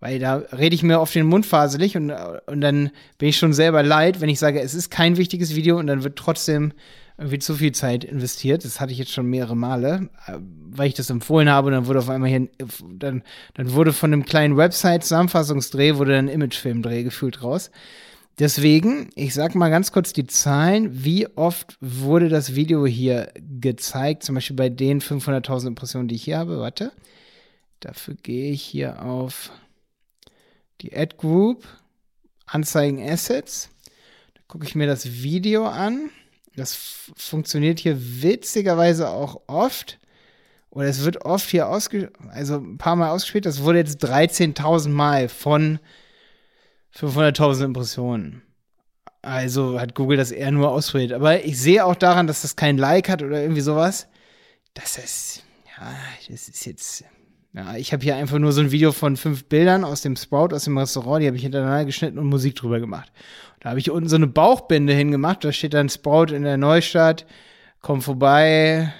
Weil 0.00 0.18
da 0.18 0.36
rede 0.36 0.74
ich 0.74 0.82
mir 0.82 0.98
auf 0.98 1.12
den 1.12 1.26
Mund 1.26 1.46
faselig 1.46 1.96
und, 1.96 2.10
und 2.10 2.60
dann 2.60 2.90
bin 3.18 3.28
ich 3.28 3.38
schon 3.38 3.52
selber 3.52 3.82
leid, 3.82 4.20
wenn 4.20 4.28
ich 4.28 4.38
sage, 4.38 4.60
es 4.60 4.74
ist 4.74 4.90
kein 4.90 5.16
wichtiges 5.16 5.54
Video 5.54 5.78
und 5.78 5.86
dann 5.86 6.02
wird 6.02 6.16
trotzdem 6.16 6.72
irgendwie 7.16 7.38
zu 7.38 7.54
viel 7.54 7.72
Zeit 7.72 8.04
investiert. 8.04 8.64
Das 8.64 8.80
hatte 8.80 8.92
ich 8.92 8.98
jetzt 8.98 9.12
schon 9.12 9.26
mehrere 9.26 9.56
Male, 9.56 10.08
äh, 10.26 10.38
weil 10.38 10.88
ich 10.88 10.94
das 10.94 11.10
empfohlen 11.10 11.48
habe 11.48 11.68
und 11.68 11.72
dann 11.72 11.86
wurde 11.86 12.00
auf 12.00 12.08
einmal 12.08 12.28
hier, 12.28 12.48
dann, 12.92 13.22
dann 13.54 13.72
wurde 13.72 13.92
von 13.92 14.12
einem 14.12 14.24
kleinen 14.24 14.56
Website-Zusammenfassungsdreh, 14.56 15.96
wurde 15.96 16.16
ein 16.16 16.28
Imagefilmdreh 16.28 17.04
gefühlt 17.04 17.42
raus. 17.42 17.70
Deswegen, 18.40 19.10
ich 19.14 19.32
sag 19.32 19.54
mal 19.54 19.70
ganz 19.70 19.92
kurz 19.92 20.12
die 20.12 20.26
Zahlen. 20.26 21.04
Wie 21.04 21.28
oft 21.36 21.76
wurde 21.80 22.28
das 22.28 22.56
Video 22.56 22.84
hier 22.84 23.32
gezeigt? 23.60 24.24
Zum 24.24 24.34
Beispiel 24.34 24.56
bei 24.56 24.68
den 24.68 25.00
500.000 25.00 25.68
Impressionen, 25.68 26.08
die 26.08 26.16
ich 26.16 26.24
hier 26.24 26.38
habe. 26.38 26.58
Warte. 26.58 26.90
Dafür 27.78 28.14
gehe 28.14 28.50
ich 28.50 28.62
hier 28.62 29.04
auf 29.04 29.52
die 30.80 30.96
Ad 30.96 31.16
Group, 31.16 31.64
Anzeigen 32.46 33.00
Assets. 33.00 33.70
Da 34.34 34.40
gucke 34.48 34.66
ich 34.66 34.74
mir 34.74 34.88
das 34.88 35.22
Video 35.22 35.66
an. 35.66 36.10
Das 36.56 36.76
funktioniert 37.16 37.80
hier 37.80 37.96
witzigerweise 38.22 39.08
auch 39.08 39.42
oft. 39.46 39.98
Oder 40.70 40.86
es 40.88 41.04
wird 41.04 41.24
oft 41.24 41.48
hier 41.48 41.68
ausgespielt, 41.68 42.12
also 42.30 42.56
ein 42.56 42.78
paar 42.78 42.96
Mal 42.96 43.10
ausgespielt. 43.10 43.46
Das 43.46 43.62
wurde 43.62 43.78
jetzt 43.78 44.04
13.000 44.04 44.88
Mal 44.88 45.28
von 45.28 45.78
500.000 46.96 47.64
Impressionen. 47.66 48.42
Also 49.22 49.80
hat 49.80 49.94
Google 49.94 50.16
das 50.16 50.32
eher 50.32 50.50
nur 50.50 50.70
ausprobiert. 50.70 51.12
Aber 51.12 51.44
ich 51.44 51.58
sehe 51.60 51.84
auch 51.84 51.94
daran, 51.94 52.26
dass 52.26 52.42
das 52.42 52.56
kein 52.56 52.76
Like 52.76 53.08
hat 53.08 53.22
oder 53.22 53.40
irgendwie 53.40 53.60
sowas. 53.60 54.08
Das 54.74 54.98
ist, 54.98 55.44
ja, 55.78 55.94
das 56.28 56.48
ist 56.48 56.66
jetzt. 56.66 57.04
Ja, 57.54 57.76
ich 57.76 57.92
habe 57.92 58.02
hier 58.02 58.16
einfach 58.16 58.40
nur 58.40 58.50
so 58.50 58.60
ein 58.60 58.72
Video 58.72 58.90
von 58.90 59.16
fünf 59.16 59.44
Bildern 59.44 59.84
aus 59.84 60.02
dem 60.02 60.16
Sprout, 60.16 60.48
aus 60.52 60.64
dem 60.64 60.76
Restaurant, 60.76 61.22
die 61.22 61.28
habe 61.28 61.36
ich 61.36 61.44
hintereinander 61.44 61.84
geschnitten 61.84 62.18
und 62.18 62.26
Musik 62.26 62.56
drüber 62.56 62.80
gemacht. 62.80 63.12
Da 63.60 63.70
habe 63.70 63.78
ich 63.78 63.92
unten 63.92 64.08
so 64.08 64.16
eine 64.16 64.26
Bauchbinde 64.26 64.92
hingemacht, 64.92 65.44
da 65.44 65.52
steht 65.52 65.72
dann 65.72 65.88
Sprout 65.88 66.34
in 66.34 66.42
der 66.42 66.56
Neustadt, 66.56 67.26
komm 67.80 68.02
vorbei. 68.02 68.92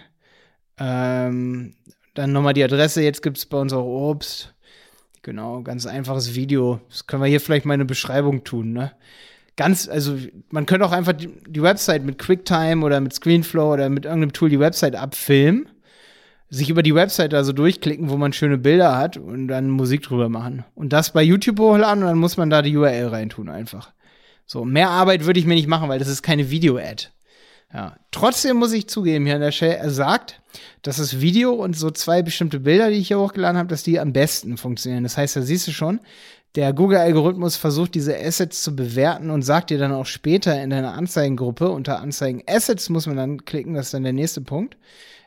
Ähm, 0.78 1.74
dann 2.14 2.32
nochmal 2.32 2.54
die 2.54 2.62
Adresse, 2.62 3.02
jetzt 3.02 3.22
gibt 3.22 3.38
es 3.38 3.46
bei 3.46 3.58
uns 3.58 3.72
auch 3.72 3.84
Obst. 3.84 4.54
Genau, 5.22 5.62
ganz 5.62 5.84
einfaches 5.86 6.36
Video. 6.36 6.80
Das 6.90 7.08
können 7.08 7.22
wir 7.22 7.28
hier 7.28 7.40
vielleicht 7.40 7.64
mal 7.64 7.74
in 7.74 7.80
eine 7.80 7.86
Beschreibung 7.86 8.44
tun, 8.44 8.72
ne? 8.72 8.92
Ganz, 9.56 9.88
also 9.88 10.16
man 10.50 10.66
könnte 10.66 10.86
auch 10.86 10.92
einfach 10.92 11.12
die, 11.12 11.28
die 11.48 11.62
Website 11.62 12.04
mit 12.04 12.18
QuickTime 12.18 12.84
oder 12.84 13.00
mit 13.00 13.14
ScreenFlow 13.14 13.72
oder 13.72 13.88
mit 13.88 14.04
irgendeinem 14.04 14.32
Tool 14.32 14.48
die 14.48 14.60
Website 14.60 14.96
abfilmen, 14.96 15.68
sich 16.50 16.70
über 16.70 16.82
die 16.82 16.94
Website 16.94 17.34
also 17.34 17.52
durchklicken, 17.52 18.10
wo 18.10 18.16
man 18.16 18.32
schöne 18.32 18.58
Bilder 18.58 18.96
hat 18.96 19.16
und 19.16 19.48
dann 19.48 19.70
Musik 19.70 20.02
drüber 20.02 20.28
machen. 20.28 20.64
Und 20.74 20.92
das 20.92 21.12
bei 21.12 21.22
YouTube 21.22 21.58
hochladen 21.58 22.02
und 22.02 22.08
dann 22.08 22.18
muss 22.18 22.36
man 22.36 22.50
da 22.50 22.62
die 22.62 22.76
URL 22.76 23.08
reintun 23.08 23.48
einfach. 23.48 23.92
So, 24.46 24.64
mehr 24.64 24.90
Arbeit 24.90 25.24
würde 25.24 25.40
ich 25.40 25.46
mir 25.46 25.54
nicht 25.54 25.68
machen, 25.68 25.88
weil 25.88 25.98
das 25.98 26.08
ist 26.08 26.22
keine 26.22 26.50
Video-Ad. 26.50 27.08
Ja. 27.74 27.96
Trotzdem 28.12 28.56
muss 28.56 28.72
ich 28.72 28.88
zugeben, 28.88 29.26
hier 29.26 29.34
an 29.34 29.40
der 29.40 29.50
Stelle, 29.50 29.76
er 29.76 29.90
sagt, 29.90 30.40
dass 30.82 30.98
das 30.98 31.20
Video 31.20 31.52
und 31.52 31.76
so 31.76 31.90
zwei 31.90 32.22
bestimmte 32.22 32.60
Bilder, 32.60 32.88
die 32.88 32.96
ich 32.98 33.08
hier 33.08 33.18
hochgeladen 33.18 33.58
habe, 33.58 33.68
dass 33.68 33.82
die 33.82 33.98
am 33.98 34.12
besten 34.12 34.56
funktionieren. 34.56 35.02
Das 35.02 35.16
heißt, 35.16 35.34
da 35.34 35.42
siehst 35.42 35.66
du 35.66 35.72
schon, 35.72 35.98
der 36.54 36.72
Google-Algorithmus 36.72 37.56
versucht, 37.56 37.96
diese 37.96 38.16
Assets 38.16 38.62
zu 38.62 38.76
bewerten 38.76 39.30
und 39.30 39.42
sagt 39.42 39.70
dir 39.70 39.78
dann 39.78 39.90
auch 39.90 40.06
später 40.06 40.62
in 40.62 40.70
deiner 40.70 40.94
Anzeigengruppe, 40.94 41.68
unter 41.68 41.98
Anzeigen 41.98 42.44
Assets 42.46 42.90
muss 42.90 43.08
man 43.08 43.16
dann 43.16 43.44
klicken, 43.44 43.74
das 43.74 43.86
ist 43.86 43.94
dann 43.94 44.04
der 44.04 44.12
nächste 44.12 44.40
Punkt. 44.40 44.76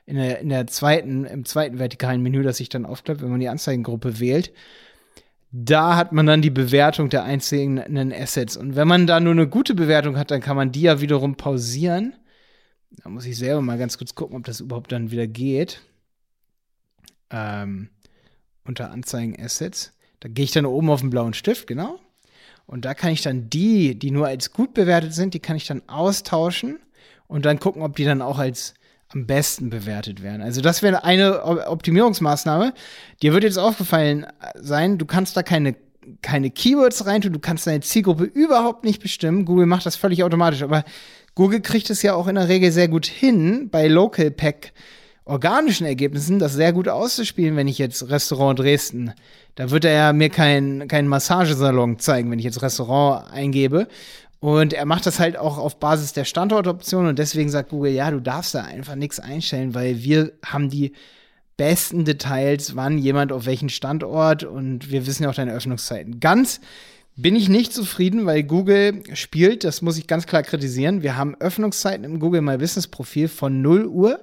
In 0.06 0.16
der, 0.16 0.40
in 0.40 0.48
der 0.48 0.68
zweiten, 0.68 1.26
im 1.26 1.44
zweiten 1.44 1.80
vertikalen 1.80 2.22
Menü, 2.22 2.44
das 2.44 2.58
sich 2.58 2.70
dann 2.70 2.86
aufklappt, 2.86 3.22
wenn 3.22 3.30
man 3.30 3.42
die 3.42 3.50
Anzeigengruppe 3.50 4.22
wählt. 4.22 4.54
Da 5.52 5.98
hat 5.98 6.14
man 6.14 6.26
dann 6.26 6.42
die 6.42 6.50
Bewertung 6.50 7.10
der 7.10 7.24
einzelnen 7.24 8.14
Assets. 8.14 8.56
Und 8.56 8.78
wenn 8.78 8.88
man 8.88 9.06
da 9.06 9.20
nur 9.20 9.34
eine 9.34 9.50
gute 9.50 9.76
Bewertung 9.76 10.18
hat, 10.18 10.32
dann 10.32 10.40
kann 10.40 10.56
man 10.56 10.72
die 10.72 10.84
ja 10.84 11.02
wiederum 11.02 11.36
pausieren 11.36 12.14
da 12.92 13.10
muss 13.10 13.26
ich 13.26 13.38
selber 13.38 13.62
mal 13.62 13.78
ganz 13.78 13.98
kurz 13.98 14.16
gucken, 14.16 14.38
ob 14.38 14.46
das 14.46 14.60
überhaupt 14.60 14.92
dann 14.92 15.12
wieder 15.12 15.28
geht. 15.28 15.82
Ähm, 17.30 17.90
unter 18.66 18.92
Anzeigen 18.92 19.40
Assets. 19.40 19.94
Da 20.20 20.30
gehe 20.30 20.46
ich 20.46 20.52
dann 20.52 20.66
oben 20.66 20.90
auf 20.90 21.02
den 21.02 21.10
blauen 21.10 21.34
Stift, 21.34 21.68
genau. 21.68 22.00
Und 22.66 22.84
da 22.84 22.94
kann 22.94 23.12
ich 23.12 23.22
dann 23.22 23.50
die, 23.50 23.98
die 23.98 24.12
nur 24.12 24.28
als 24.28 24.52
gut 24.52 24.74
bewertet 24.74 25.14
sind, 25.14 25.34
die 25.34 25.40
kann 25.40 25.56
ich 25.56 25.68
dann 25.68 25.84
austauschen 25.88 26.80
und 27.28 27.46
dann 27.46 27.60
gucken, 27.60 27.82
ob 27.82 27.96
die 27.96 28.04
dann 28.04 28.22
auch 28.22 28.40
als 28.40 28.74
am 29.10 29.26
besten 29.26 29.70
bewertet 29.70 30.22
werden. 30.22 30.42
Also 30.42 30.60
das 30.60 30.82
wäre 30.82 31.06
eine 31.06 31.44
Optimierungsmaßnahme. 31.44 32.74
Dir 33.22 33.32
wird 33.32 33.46
jetzt 33.46 33.58
aufgefallen 33.58 34.26
sein, 34.56 34.98
du 34.98 35.06
kannst 35.06 35.38
da 35.38 35.44
keine 35.44 35.76
keine 36.22 36.50
Keywords 36.50 37.06
reintun, 37.06 37.34
du 37.34 37.40
kannst 37.40 37.68
deine 37.68 37.82
Zielgruppe 37.82 38.24
überhaupt 38.24 38.84
nicht 38.84 39.02
bestimmen. 39.02 39.46
Google 39.46 39.66
macht 39.66 39.86
das 39.86 39.96
völlig 39.96 40.24
automatisch, 40.24 40.64
aber 40.64 40.84
Google 41.36 41.62
kriegt 41.62 41.90
es 41.90 42.02
ja 42.02 42.16
auch 42.16 42.28
in 42.28 42.36
der 42.36 42.50
Regel 42.50 42.72
sehr 42.72 42.88
gut 42.88 43.06
hin, 43.06 43.70
bei 43.70 43.88
Local 43.88 44.32
Pack 44.32 44.74
organischen 45.28 45.86
Ergebnissen 45.86 46.40
das 46.40 46.54
sehr 46.54 46.74
gut 46.74 46.88
auszuspielen, 46.88 47.56
wenn 47.56 47.68
ich 47.68 47.78
jetzt 47.78 48.10
Restaurant 48.10 48.60
Dresden, 48.60 49.14
da 49.56 49.72
wird 49.72 49.86
er 49.86 49.92
ja 49.92 50.14
mir 50.14 50.30
keinen 50.30 50.88
kein 50.88 51.08
Massagesalon 51.08 52.00
zeigen, 52.00 52.32
wenn 52.32 52.40
ich 52.40 52.46
jetzt 52.46 52.62
Restaurant 52.62 53.32
eingebe. 53.32 53.88
Und 54.40 54.74
er 54.74 54.86
macht 54.86 55.06
das 55.08 55.20
halt 55.20 55.36
auch 55.36 55.58
auf 55.58 55.80
Basis 55.80 56.14
der 56.14 56.24
Standortoption 56.24 57.08
und 57.08 57.18
deswegen 57.18 57.50
sagt 57.50 57.70
Google, 57.70 57.92
ja, 57.92 58.12
du 58.12 58.20
darfst 58.20 58.54
da 58.54 58.62
einfach 58.62 58.96
nichts 58.96 59.20
einstellen, 59.20 59.74
weil 59.74 60.04
wir 60.04 60.32
haben 60.46 60.70
die 60.70 60.94
besten 61.58 62.06
Details, 62.06 62.76
wann 62.76 62.98
jemand 62.98 63.32
auf 63.32 63.46
welchen 63.46 63.70
Standort 63.70 64.44
und 64.44 64.92
wir 64.92 65.08
wissen 65.08 65.24
ja 65.24 65.30
auch 65.30 65.36
deine 65.36 65.54
Öffnungszeiten. 65.54 66.20
Ganz 66.20 66.62
bin 67.16 67.36
ich 67.36 67.50
nicht 67.50 67.74
zufrieden, 67.74 68.28
weil 68.28 68.44
Google 68.44 69.04
spielt, 69.14 69.64
das 69.64 69.82
muss 69.82 69.98
ich 69.98 70.06
ganz 70.06 70.28
klar 70.28 70.44
kritisieren. 70.44 71.02
Wir 71.02 71.18
haben 71.18 71.36
Öffnungszeiten 71.36 72.04
im 72.04 72.20
Google 72.20 72.42
My 72.42 72.58
Business 72.58 72.88
Profil 72.88 73.28
von 73.28 73.62
0 73.62 73.88
Uhr 73.88 74.20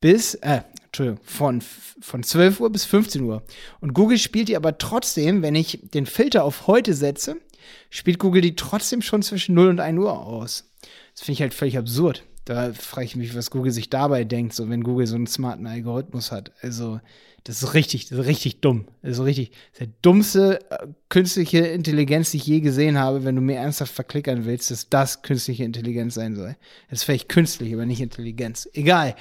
bis, 0.00 0.34
äh, 0.36 0.60
Entschuldigung, 0.84 1.20
von, 1.24 1.60
von 1.60 2.22
12 2.22 2.60
Uhr 2.60 2.70
bis 2.70 2.84
15 2.84 3.22
Uhr. 3.22 3.42
Und 3.80 3.94
Google 3.94 4.18
spielt 4.18 4.48
die 4.48 4.56
aber 4.56 4.78
trotzdem, 4.78 5.42
wenn 5.42 5.56
ich 5.56 5.80
den 5.92 6.06
Filter 6.06 6.44
auf 6.44 6.68
heute 6.68 6.94
setze, 6.94 7.36
spielt 7.90 8.20
Google 8.20 8.42
die 8.42 8.54
trotzdem 8.54 9.02
schon 9.02 9.22
zwischen 9.22 9.56
0 9.56 9.68
und 9.68 9.80
1 9.80 9.98
Uhr 9.98 10.16
aus. 10.16 10.70
Das 11.14 11.22
finde 11.22 11.32
ich 11.32 11.42
halt 11.42 11.54
völlig 11.54 11.78
absurd. 11.78 12.24
Da 12.44 12.72
frage 12.72 13.06
ich 13.06 13.16
mich, 13.16 13.34
was 13.36 13.50
Google 13.50 13.72
sich 13.72 13.90
dabei 13.90 14.24
denkt, 14.24 14.54
so 14.54 14.68
wenn 14.68 14.82
Google 14.82 15.06
so 15.06 15.16
einen 15.16 15.26
smarten 15.26 15.66
Algorithmus 15.66 16.32
hat. 16.32 16.52
Also, 16.62 17.00
das 17.44 17.62
ist 17.62 17.74
richtig, 17.74 18.08
das 18.08 18.18
ist 18.18 18.26
richtig 18.26 18.60
dumm. 18.60 18.86
Das 19.02 19.18
ist 19.18 19.24
richtig, 19.24 19.50
das 19.50 19.58
ist 19.72 19.80
der 19.80 19.88
dummste 20.02 20.60
äh, 20.70 20.86
künstliche 21.08 21.58
Intelligenz, 21.58 22.30
die 22.30 22.36
ich 22.38 22.46
je 22.46 22.60
gesehen 22.60 22.98
habe, 22.98 23.24
wenn 23.24 23.36
du 23.36 23.40
mir 23.40 23.56
ernsthaft 23.56 23.92
verklickern 23.92 24.44
willst, 24.44 24.70
dass 24.70 24.88
das 24.88 25.22
künstliche 25.22 25.64
Intelligenz 25.64 26.14
sein 26.14 26.36
soll. 26.36 26.56
Das 26.90 27.00
ist 27.00 27.04
vielleicht 27.04 27.28
künstlich, 27.28 27.72
aber 27.72 27.86
nicht 27.86 28.00
Intelligenz. 28.00 28.68
Egal. 28.74 29.14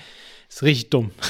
Das 0.47 0.57
ist 0.57 0.63
richtig 0.63 0.89
dumm. 0.89 1.11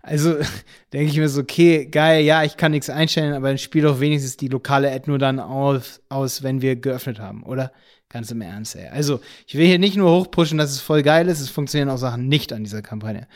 Also 0.00 0.36
denke 0.94 1.10
ich 1.10 1.18
mir 1.18 1.28
so, 1.28 1.42
okay, 1.42 1.84
geil, 1.84 2.24
ja, 2.24 2.42
ich 2.42 2.56
kann 2.56 2.72
nichts 2.72 2.88
einstellen, 2.88 3.34
aber 3.34 3.48
dann 3.48 3.58
spiel 3.58 3.82
doch 3.82 4.00
wenigstens 4.00 4.38
die 4.38 4.48
lokale 4.48 4.90
Ad 4.90 5.04
nur 5.06 5.18
dann 5.18 5.38
aus, 5.38 6.00
aus, 6.08 6.42
wenn 6.42 6.62
wir 6.62 6.76
geöffnet 6.76 7.18
haben, 7.18 7.42
oder? 7.42 7.72
Ganz 8.10 8.30
im 8.30 8.40
Ernst, 8.40 8.74
ey. 8.76 8.88
Also, 8.88 9.20
ich 9.46 9.54
will 9.54 9.66
hier 9.66 9.78
nicht 9.78 9.96
nur 9.96 10.10
hochpushen, 10.10 10.56
dass 10.56 10.70
es 10.70 10.80
voll 10.80 11.02
geil 11.02 11.28
ist, 11.28 11.40
es 11.40 11.50
funktionieren 11.50 11.90
auch 11.90 11.98
Sachen 11.98 12.26
nicht 12.28 12.52
an 12.52 12.64
dieser 12.64 12.80
Kampagne. 12.80 13.26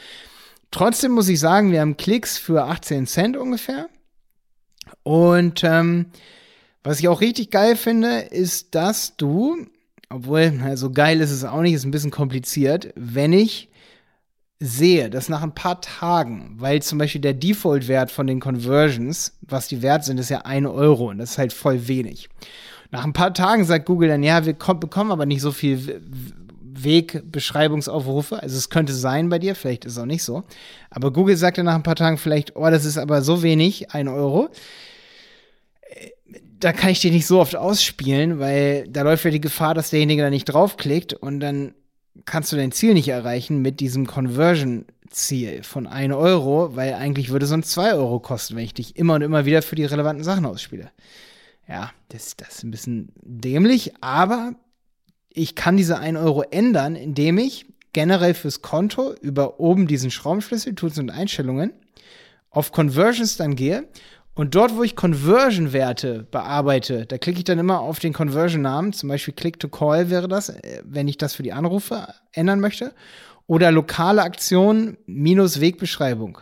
Trotzdem 0.70 1.12
muss 1.12 1.28
ich 1.28 1.38
sagen, 1.38 1.70
wir 1.70 1.82
haben 1.82 1.98
Klicks 1.98 2.38
für 2.38 2.64
18 2.64 3.06
Cent 3.06 3.36
ungefähr. 3.36 3.88
Und 5.02 5.62
ähm, 5.62 6.06
was 6.82 7.00
ich 7.00 7.08
auch 7.08 7.20
richtig 7.20 7.50
geil 7.50 7.76
finde, 7.76 8.20
ist, 8.20 8.74
dass 8.74 9.16
du, 9.16 9.66
obwohl, 10.08 10.60
also 10.64 10.90
geil 10.90 11.20
ist 11.20 11.30
es 11.30 11.44
auch 11.44 11.60
nicht, 11.60 11.74
ist 11.74 11.84
ein 11.84 11.90
bisschen 11.90 12.10
kompliziert, 12.10 12.92
wenn 12.96 13.34
ich 13.34 13.68
sehe, 14.58 15.10
dass 15.10 15.28
nach 15.28 15.42
ein 15.42 15.54
paar 15.54 15.80
Tagen, 15.80 16.54
weil 16.56 16.82
zum 16.82 16.98
Beispiel 16.98 17.20
der 17.20 17.34
Default-Wert 17.34 18.10
von 18.10 18.26
den 18.26 18.40
Conversions, 18.40 19.36
was 19.42 19.68
die 19.68 19.82
wert 19.82 20.04
sind, 20.04 20.18
ist 20.18 20.30
ja 20.30 20.38
1 20.38 20.66
Euro 20.68 21.10
und 21.10 21.18
das 21.18 21.32
ist 21.32 21.38
halt 21.38 21.52
voll 21.52 21.88
wenig. 21.88 22.28
Nach 22.92 23.04
ein 23.04 23.14
paar 23.14 23.32
Tagen 23.32 23.64
sagt 23.64 23.86
Google 23.86 24.10
dann, 24.10 24.22
ja, 24.22 24.44
wir 24.44 24.52
bekommen 24.52 25.12
aber 25.12 25.24
nicht 25.24 25.40
so 25.40 25.50
viel 25.50 26.02
Wegbeschreibungsaufrufe. 26.60 28.42
Also 28.42 28.58
es 28.58 28.68
könnte 28.68 28.92
sein 28.92 29.30
bei 29.30 29.38
dir, 29.38 29.54
vielleicht 29.54 29.86
ist 29.86 29.92
es 29.92 29.98
auch 29.98 30.06
nicht 30.06 30.22
so. 30.22 30.44
Aber 30.90 31.10
Google 31.10 31.38
sagt 31.38 31.56
dann 31.56 31.64
nach 31.64 31.74
ein 31.74 31.82
paar 31.82 31.96
Tagen 31.96 32.18
vielleicht, 32.18 32.54
oh, 32.54 32.68
das 32.68 32.84
ist 32.84 32.98
aber 32.98 33.22
so 33.22 33.42
wenig, 33.42 33.92
ein 33.92 34.08
Euro. 34.08 34.50
Da 36.60 36.74
kann 36.74 36.90
ich 36.90 37.00
dir 37.00 37.10
nicht 37.10 37.26
so 37.26 37.40
oft 37.40 37.56
ausspielen, 37.56 38.38
weil 38.38 38.86
da 38.88 39.02
läuft 39.02 39.24
ja 39.24 39.30
die 39.30 39.40
Gefahr, 39.40 39.72
dass 39.72 39.88
derjenige 39.88 40.22
da 40.22 40.28
nicht 40.28 40.44
draufklickt 40.44 41.14
und 41.14 41.40
dann 41.40 41.74
kannst 42.26 42.52
du 42.52 42.56
dein 42.56 42.72
Ziel 42.72 42.92
nicht 42.92 43.08
erreichen 43.08 43.62
mit 43.62 43.80
diesem 43.80 44.06
Conversion-Ziel 44.06 45.62
von 45.62 45.86
1 45.86 46.12
Euro, 46.12 46.76
weil 46.76 46.92
eigentlich 46.92 47.30
würde 47.30 47.46
sonst 47.46 47.70
2 47.70 47.94
Euro 47.94 48.20
kosten, 48.20 48.54
wenn 48.54 48.64
ich 48.64 48.74
dich 48.74 48.96
immer 48.96 49.14
und 49.14 49.22
immer 49.22 49.46
wieder 49.46 49.62
für 49.62 49.76
die 49.76 49.86
relevanten 49.86 50.24
Sachen 50.24 50.44
ausspiele. 50.44 50.90
Ja, 51.68 51.92
das, 52.08 52.36
das 52.36 52.56
ist 52.56 52.64
ein 52.64 52.70
bisschen 52.70 53.12
dämlich, 53.22 53.92
aber 54.00 54.54
ich 55.30 55.54
kann 55.54 55.76
diese 55.76 55.98
1 55.98 56.18
Euro 56.18 56.42
ändern, 56.42 56.96
indem 56.96 57.38
ich 57.38 57.66
generell 57.92 58.34
fürs 58.34 58.62
Konto 58.62 59.14
über 59.20 59.60
oben 59.60 59.86
diesen 59.86 60.10
Schraubenschlüssel, 60.10 60.74
Tools 60.74 60.98
und 60.98 61.10
Einstellungen 61.10 61.72
auf 62.50 62.72
Conversions 62.72 63.36
dann 63.36 63.56
gehe 63.56 63.88
und 64.34 64.54
dort, 64.54 64.76
wo 64.76 64.82
ich 64.82 64.96
Conversion-Werte 64.96 66.26
bearbeite, 66.30 67.04
da 67.04 67.18
klicke 67.18 67.38
ich 67.38 67.44
dann 67.44 67.58
immer 67.58 67.80
auf 67.80 67.98
den 67.98 68.14
Conversion-Namen, 68.14 68.94
zum 68.94 69.10
Beispiel 69.10 69.34
Click 69.34 69.60
to 69.60 69.68
Call 69.68 70.08
wäre 70.08 70.26
das, 70.26 70.48
äh, 70.48 70.82
wenn 70.84 71.06
ich 71.06 71.18
das 71.18 71.34
für 71.34 71.42
die 71.42 71.52
Anrufe 71.52 72.08
ändern 72.32 72.60
möchte. 72.60 72.94
oder 73.46 73.72
lokale 73.72 74.22
Aktion 74.22 74.96
minus 75.04 75.60
Wegbeschreibung. 75.60 76.38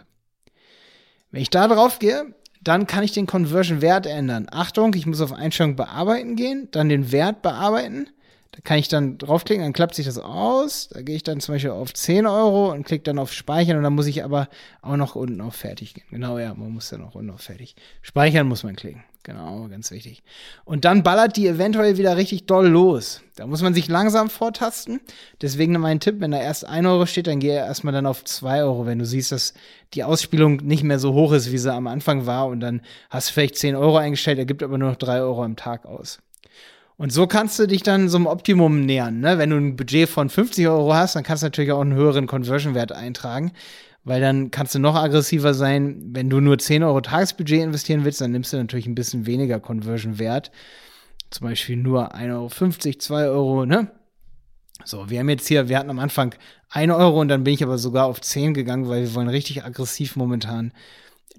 Wenn 1.31 1.43
ich 1.43 1.51
da 1.51 1.67
drauf 1.67 1.99
gehe, 1.99 2.35
dann 2.63 2.87
kann 2.87 3.05
ich 3.05 3.13
den 3.13 3.27
Conversion-Wert 3.27 4.07
ändern. 4.07 4.47
Achtung, 4.51 4.95
ich 4.95 5.07
muss 5.07 5.21
auf 5.21 5.33
Einstellung 5.33 5.77
bearbeiten 5.77 6.37
gehen, 6.37 6.69
dann 6.71 6.89
den 6.89 7.13
Wert 7.13 7.43
bearbeiten 7.43 8.09
kann 8.65 8.79
ich 8.79 8.89
dann 8.89 9.19
draufklicken, 9.19 9.65
dann 9.65 9.73
klappt 9.73 9.95
sich 9.95 10.07
das 10.07 10.19
aus. 10.19 10.89
Da 10.89 11.03
gehe 11.03 11.17
ich 11.17 11.23
dann 11.23 11.41
zum 11.41 11.55
Beispiel 11.55 11.71
auf 11.71 11.95
10 11.95 12.27
Euro 12.27 12.73
und 12.73 12.85
klicke 12.85 13.05
dann 13.05 13.19
auf 13.19 13.33
Speichern 13.33 13.77
und 13.77 13.83
dann 13.83 13.95
muss 13.95 14.07
ich 14.07 14.25
aber 14.25 14.49
auch 14.83 14.97
noch 14.97 15.15
unten 15.15 15.41
auf 15.41 15.55
Fertig 15.55 15.95
gehen. 15.95 16.05
Genau, 16.11 16.39
ja, 16.39 16.55
man 16.55 16.73
muss 16.73 16.91
dann 16.91 17.03
auch 17.03 17.15
unten 17.15 17.31
auf 17.31 17.41
Fertig. 17.41 17.75
Speichern 18.03 18.49
muss 18.49 18.63
man 18.63 18.77
klicken. 18.77 19.05
Genau, 19.23 19.69
ganz 19.69 19.91
wichtig. 19.91 20.23
Und 20.65 20.87
dann 20.87 21.03
ballert 21.03 21.37
die 21.37 21.47
eventuell 21.47 21.99
wieder 21.99 22.17
richtig 22.17 22.47
doll 22.47 22.67
los. 22.69 23.21
Da 23.37 23.47
muss 23.47 23.61
man 23.61 23.75
sich 23.75 23.87
langsam 23.87 24.31
vortasten. 24.31 25.01
Deswegen 25.43 25.79
mein 25.79 26.01
Tipp, 26.01 26.17
wenn 26.21 26.31
da 26.31 26.41
erst 26.41 26.65
1 26.65 26.87
Euro 26.87 27.05
steht, 27.05 27.27
dann 27.27 27.39
gehe 27.39 27.55
erstmal 27.55 27.93
dann 27.93 28.07
auf 28.07 28.25
2 28.25 28.63
Euro, 28.63 28.87
wenn 28.87 28.99
du 28.99 29.05
siehst, 29.05 29.33
dass 29.33 29.53
die 29.93 30.05
Ausspielung 30.05 30.57
nicht 30.57 30.85
mehr 30.85 30.99
so 30.99 31.13
hoch 31.13 31.33
ist, 31.33 31.53
wie 31.53 31.59
sie 31.59 31.73
am 31.73 31.87
Anfang 31.87 32.25
war. 32.25 32.47
Und 32.47 32.61
dann 32.61 32.81
hast 33.11 33.29
du 33.29 33.35
vielleicht 33.35 33.57
10 33.57 33.77
Euro 33.77 33.99
eingestellt, 33.99 34.39
ergibt 34.39 34.63
aber 34.63 34.79
nur 34.79 34.89
noch 34.89 34.97
3 34.97 35.21
Euro 35.21 35.45
am 35.45 35.57
Tag 35.57 35.85
aus. 35.85 36.19
Und 37.01 37.15
so 37.15 37.27
kannst 37.27 37.59
du 37.59 37.67
dich 37.67 37.83
dann 37.83 38.11
so 38.11 38.19
einem 38.19 38.27
Optimum 38.27 38.85
nähern. 38.85 39.21
Ne? 39.21 39.39
Wenn 39.39 39.49
du 39.49 39.57
ein 39.57 39.75
Budget 39.75 40.07
von 40.07 40.29
50 40.29 40.69
Euro 40.69 40.93
hast, 40.93 41.17
dann 41.17 41.23
kannst 41.23 41.43
du 41.43 41.47
natürlich 41.47 41.73
auch 41.73 41.81
einen 41.81 41.95
höheren 41.95 42.27
Conversion-Wert 42.27 42.93
eintragen, 42.93 43.53
weil 44.05 44.21
dann 44.21 44.51
kannst 44.51 44.75
du 44.75 44.81
noch 44.81 44.97
aggressiver 44.97 45.55
sein. 45.55 46.11
Wenn 46.13 46.29
du 46.29 46.41
nur 46.41 46.59
10 46.59 46.83
Euro 46.83 47.01
Tagesbudget 47.01 47.63
investieren 47.63 48.05
willst, 48.05 48.21
dann 48.21 48.33
nimmst 48.33 48.53
du 48.53 48.59
natürlich 48.59 48.87
ein 48.87 48.95
bisschen 48.95 49.25
weniger 49.25 49.61
Conversion-Wert. 49.61 50.51
Zum 51.31 51.47
Beispiel 51.47 51.79
nur 51.79 52.15
1,50 52.15 52.35
Euro, 52.35 52.99
2 52.99 53.29
Euro, 53.29 53.65
ne? 53.65 53.91
So, 54.85 55.09
wir 55.09 55.21
haben 55.21 55.31
jetzt 55.31 55.49
hier, 55.49 55.71
wir 55.71 55.79
hatten 55.79 55.89
am 55.89 56.01
Anfang 56.01 56.35
1 56.69 56.93
Euro 56.93 57.19
und 57.23 57.29
dann 57.29 57.45
bin 57.45 57.55
ich 57.55 57.63
aber 57.63 57.79
sogar 57.79 58.05
auf 58.05 58.21
10 58.21 58.53
gegangen, 58.53 58.91
weil 58.91 59.05
wir 59.05 59.15
wollen 59.15 59.29
richtig 59.29 59.65
aggressiv 59.65 60.17
momentan 60.17 60.75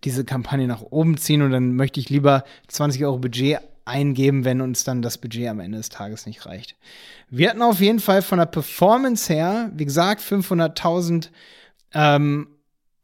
diese 0.03 0.25
Kampagne 0.25 0.65
nach 0.65 0.81
oben 0.81 1.17
ziehen 1.17 1.43
und 1.43 1.51
dann 1.51 1.75
möchte 1.75 1.99
ich 1.99 2.09
lieber 2.09 2.45
20 2.67 3.05
Euro 3.05 3.19
Budget 3.19 3.59
eingeben, 3.85 4.45
wenn 4.45 4.61
uns 4.61 4.83
dann 4.83 5.01
das 5.01 5.17
Budget 5.17 5.47
am 5.47 5.59
Ende 5.59 5.77
des 5.77 5.89
Tages 5.89 6.25
nicht 6.25 6.45
reicht. 6.45 6.75
Wir 7.29 7.49
hatten 7.49 7.61
auf 7.61 7.79
jeden 7.79 7.99
Fall 7.99 8.21
von 8.21 8.39
der 8.39 8.45
Performance 8.45 9.31
her, 9.31 9.71
wie 9.75 9.85
gesagt, 9.85 10.21
500.000 10.21 11.29
ähm, 11.93 12.47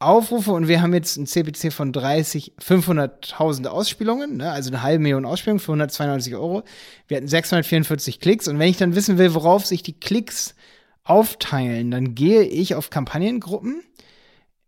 Aufrufe 0.00 0.52
und 0.52 0.68
wir 0.68 0.80
haben 0.80 0.94
jetzt 0.94 1.16
ein 1.16 1.26
CPC 1.26 1.72
von 1.72 1.92
30, 1.92 2.54
500.000 2.60 3.66
Ausspielungen, 3.66 4.36
ne? 4.36 4.52
also 4.52 4.70
eine 4.70 4.82
halbe 4.82 5.02
Million 5.02 5.24
Ausspielungen 5.24 5.58
für 5.58 5.72
192 5.72 6.36
Euro. 6.36 6.62
Wir 7.08 7.16
hatten 7.16 7.26
644 7.26 8.20
Klicks 8.20 8.46
und 8.46 8.60
wenn 8.60 8.68
ich 8.68 8.76
dann 8.76 8.94
wissen 8.94 9.18
will, 9.18 9.34
worauf 9.34 9.66
sich 9.66 9.82
die 9.82 9.98
Klicks 9.98 10.54
aufteilen, 11.02 11.90
dann 11.90 12.14
gehe 12.14 12.42
ich 12.42 12.76
auf 12.76 12.90
Kampagnengruppen. 12.90 13.82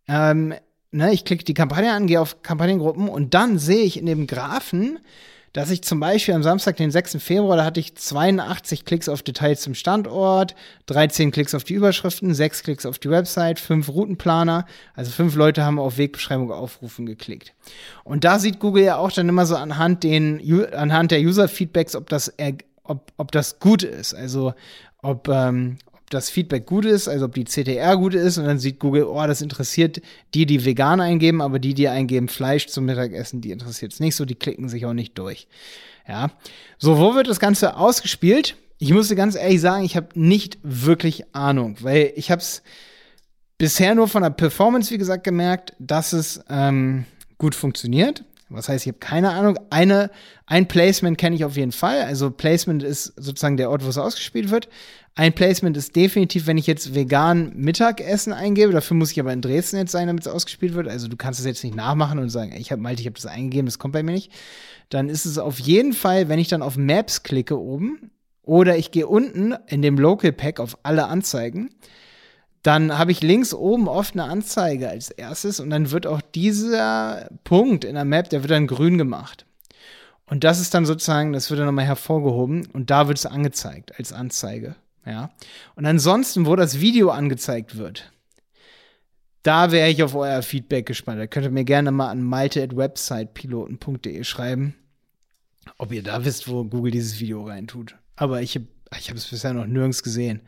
Ähm, 0.08 0.54
ne, 0.90 1.12
ich 1.12 1.24
klicke 1.24 1.44
die 1.44 1.54
Kampagne 1.54 1.92
an, 1.92 2.08
gehe 2.08 2.20
auf 2.20 2.42
Kampagnengruppen 2.42 3.08
und 3.08 3.32
dann 3.34 3.58
sehe 3.58 3.84
ich 3.84 3.98
in 3.98 4.06
dem 4.06 4.26
Graphen, 4.26 4.98
dass 5.52 5.70
ich 5.70 5.82
zum 5.82 5.98
Beispiel 5.98 6.34
am 6.34 6.42
Samstag, 6.42 6.76
den 6.76 6.90
6. 6.90 7.16
Februar, 7.22 7.56
da 7.56 7.64
hatte 7.64 7.80
ich 7.80 7.96
82 7.96 8.84
Klicks 8.84 9.08
auf 9.08 9.22
Details 9.22 9.62
zum 9.62 9.74
Standort, 9.74 10.54
13 10.86 11.32
Klicks 11.32 11.54
auf 11.54 11.64
die 11.64 11.74
Überschriften, 11.74 12.32
6 12.32 12.62
Klicks 12.62 12.86
auf 12.86 12.98
die 12.98 13.10
Website, 13.10 13.58
5 13.58 13.88
Routenplaner. 13.88 14.66
Also 14.94 15.10
5 15.10 15.34
Leute 15.34 15.64
haben 15.64 15.78
auf 15.78 15.98
Wegbeschreibung 15.98 16.52
aufrufen 16.52 17.04
geklickt. 17.06 17.52
Und 18.04 18.24
da 18.24 18.38
sieht 18.38 18.60
Google 18.60 18.84
ja 18.84 18.96
auch 18.96 19.10
dann 19.10 19.28
immer 19.28 19.46
so 19.46 19.56
anhand, 19.56 20.04
den, 20.04 20.40
anhand 20.72 21.10
der 21.10 21.20
User-Feedbacks, 21.20 21.96
ob 21.96 22.08
das, 22.08 22.32
ob, 22.84 23.12
ob 23.16 23.32
das 23.32 23.58
gut 23.58 23.82
ist. 23.82 24.14
Also 24.14 24.54
ob, 25.02 25.28
ähm, 25.28 25.78
das 26.10 26.28
Feedback 26.28 26.66
gut 26.66 26.84
ist, 26.84 27.08
also 27.08 27.26
ob 27.26 27.34
die 27.34 27.44
CTR 27.44 27.96
gut 27.96 28.14
ist 28.14 28.36
und 28.36 28.44
dann 28.44 28.58
sieht 28.58 28.78
Google, 28.78 29.04
oh, 29.04 29.26
das 29.26 29.40
interessiert 29.40 30.02
die, 30.34 30.44
die 30.44 30.64
vegan 30.64 31.00
eingeben, 31.00 31.40
aber 31.40 31.58
die, 31.58 31.72
die 31.72 31.88
eingeben 31.88 32.28
Fleisch 32.28 32.66
zum 32.66 32.84
Mittagessen, 32.84 33.40
die 33.40 33.52
interessiert 33.52 33.92
es 33.92 34.00
nicht 34.00 34.16
so, 34.16 34.24
die 34.24 34.34
klicken 34.34 34.68
sich 34.68 34.84
auch 34.86 34.92
nicht 34.92 35.16
durch. 35.16 35.46
Ja. 36.06 36.30
So, 36.78 36.98
wo 36.98 37.14
wird 37.14 37.28
das 37.28 37.40
Ganze 37.40 37.76
ausgespielt? 37.76 38.56
Ich 38.78 38.92
musste 38.92 39.14
ganz 39.14 39.36
ehrlich 39.36 39.60
sagen, 39.60 39.84
ich 39.84 39.96
habe 39.96 40.08
nicht 40.14 40.58
wirklich 40.62 41.24
Ahnung, 41.34 41.76
weil 41.80 42.12
ich 42.16 42.30
habe 42.30 42.40
es 42.40 42.62
bisher 43.56 43.94
nur 43.94 44.08
von 44.08 44.22
der 44.22 44.30
Performance, 44.30 44.90
wie 44.90 44.98
gesagt, 44.98 45.22
gemerkt, 45.22 45.74
dass 45.78 46.12
es 46.12 46.42
ähm, 46.48 47.04
gut 47.38 47.54
funktioniert. 47.54 48.24
Was 48.50 48.68
heißt, 48.68 48.84
ich 48.84 48.88
habe 48.88 48.98
keine 48.98 49.30
Ahnung. 49.30 49.58
Eine, 49.70 50.10
ein 50.46 50.66
Placement 50.66 51.16
kenne 51.16 51.36
ich 51.36 51.44
auf 51.44 51.56
jeden 51.56 51.70
Fall. 51.70 52.02
Also 52.02 52.30
Placement 52.30 52.82
ist 52.82 53.12
sozusagen 53.16 53.56
der 53.56 53.70
Ort, 53.70 53.84
wo 53.84 53.88
es 53.88 53.96
ausgespielt 53.96 54.50
wird. 54.50 54.68
Ein 55.14 55.32
Placement 55.32 55.76
ist 55.76 55.94
definitiv, 55.94 56.46
wenn 56.48 56.58
ich 56.58 56.66
jetzt 56.66 56.94
vegan 56.94 57.52
Mittagessen 57.54 58.32
eingebe. 58.32 58.72
Dafür 58.72 58.96
muss 58.96 59.12
ich 59.12 59.20
aber 59.20 59.32
in 59.32 59.40
Dresden 59.40 59.76
jetzt 59.76 59.92
sein, 59.92 60.08
damit 60.08 60.26
es 60.26 60.32
ausgespielt 60.32 60.74
wird. 60.74 60.88
Also 60.88 61.06
du 61.06 61.16
kannst 61.16 61.38
es 61.38 61.46
jetzt 61.46 61.62
nicht 61.62 61.76
nachmachen 61.76 62.18
und 62.18 62.28
sagen, 62.28 62.52
ich 62.56 62.72
habe 62.72 62.82
Malte, 62.82 63.00
ich 63.00 63.06
habe 63.06 63.14
das 63.14 63.26
eingegeben, 63.26 63.66
das 63.66 63.78
kommt 63.78 63.92
bei 63.92 64.02
mir 64.02 64.12
nicht. 64.12 64.32
Dann 64.88 65.08
ist 65.08 65.26
es 65.26 65.38
auf 65.38 65.60
jeden 65.60 65.92
Fall, 65.92 66.28
wenn 66.28 66.40
ich 66.40 66.48
dann 66.48 66.62
auf 66.62 66.76
Maps 66.76 67.22
klicke 67.22 67.58
oben 67.58 68.10
oder 68.42 68.76
ich 68.76 68.90
gehe 68.90 69.06
unten 69.06 69.54
in 69.68 69.82
dem 69.82 69.96
Local 69.96 70.32
Pack 70.32 70.58
auf 70.58 70.76
alle 70.82 71.06
Anzeigen 71.06 71.70
dann 72.62 72.98
habe 72.98 73.12
ich 73.12 73.22
links 73.22 73.54
oben 73.54 73.88
oft 73.88 74.14
eine 74.14 74.24
Anzeige 74.24 74.88
als 74.88 75.10
erstes 75.10 75.60
und 75.60 75.70
dann 75.70 75.90
wird 75.90 76.06
auch 76.06 76.20
dieser 76.20 77.30
Punkt 77.44 77.84
in 77.84 77.94
der 77.94 78.04
Map, 78.04 78.28
der 78.28 78.42
wird 78.42 78.50
dann 78.50 78.66
grün 78.66 78.98
gemacht. 78.98 79.46
Und 80.26 80.44
das 80.44 80.60
ist 80.60 80.74
dann 80.74 80.86
sozusagen, 80.86 81.32
das 81.32 81.50
wird 81.50 81.58
dann 81.58 81.66
nochmal 81.66 81.86
hervorgehoben 81.86 82.66
und 82.66 82.90
da 82.90 83.08
wird 83.08 83.18
es 83.18 83.26
angezeigt 83.26 83.98
als 83.98 84.12
Anzeige. 84.12 84.76
Ja. 85.04 85.30
Und 85.74 85.86
ansonsten, 85.86 86.46
wo 86.46 86.54
das 86.54 86.80
Video 86.80 87.10
angezeigt 87.10 87.76
wird, 87.76 88.12
da 89.42 89.72
wäre 89.72 89.88
ich 89.88 90.02
auf 90.02 90.14
euer 90.14 90.42
Feedback 90.42 90.84
gespannt. 90.86 91.18
Da 91.18 91.26
könnt 91.26 91.46
ihr 91.46 91.50
mir 91.50 91.64
gerne 91.64 91.90
mal 91.90 92.10
an 92.10 92.22
malte.websitepiloten.de 92.22 94.22
schreiben, 94.24 94.74
ob 95.78 95.92
ihr 95.92 96.02
da 96.02 96.22
wisst, 96.24 96.46
wo 96.46 96.64
Google 96.64 96.92
dieses 96.92 97.20
Video 97.20 97.42
reintut. 97.44 97.96
Aber 98.16 98.42
ich 98.42 98.54
habe 98.54 98.66
ich 98.98 99.08
hab 99.08 99.16
es 99.16 99.28
bisher 99.28 99.54
noch 99.54 99.66
nirgends 99.66 100.02
gesehen. 100.02 100.42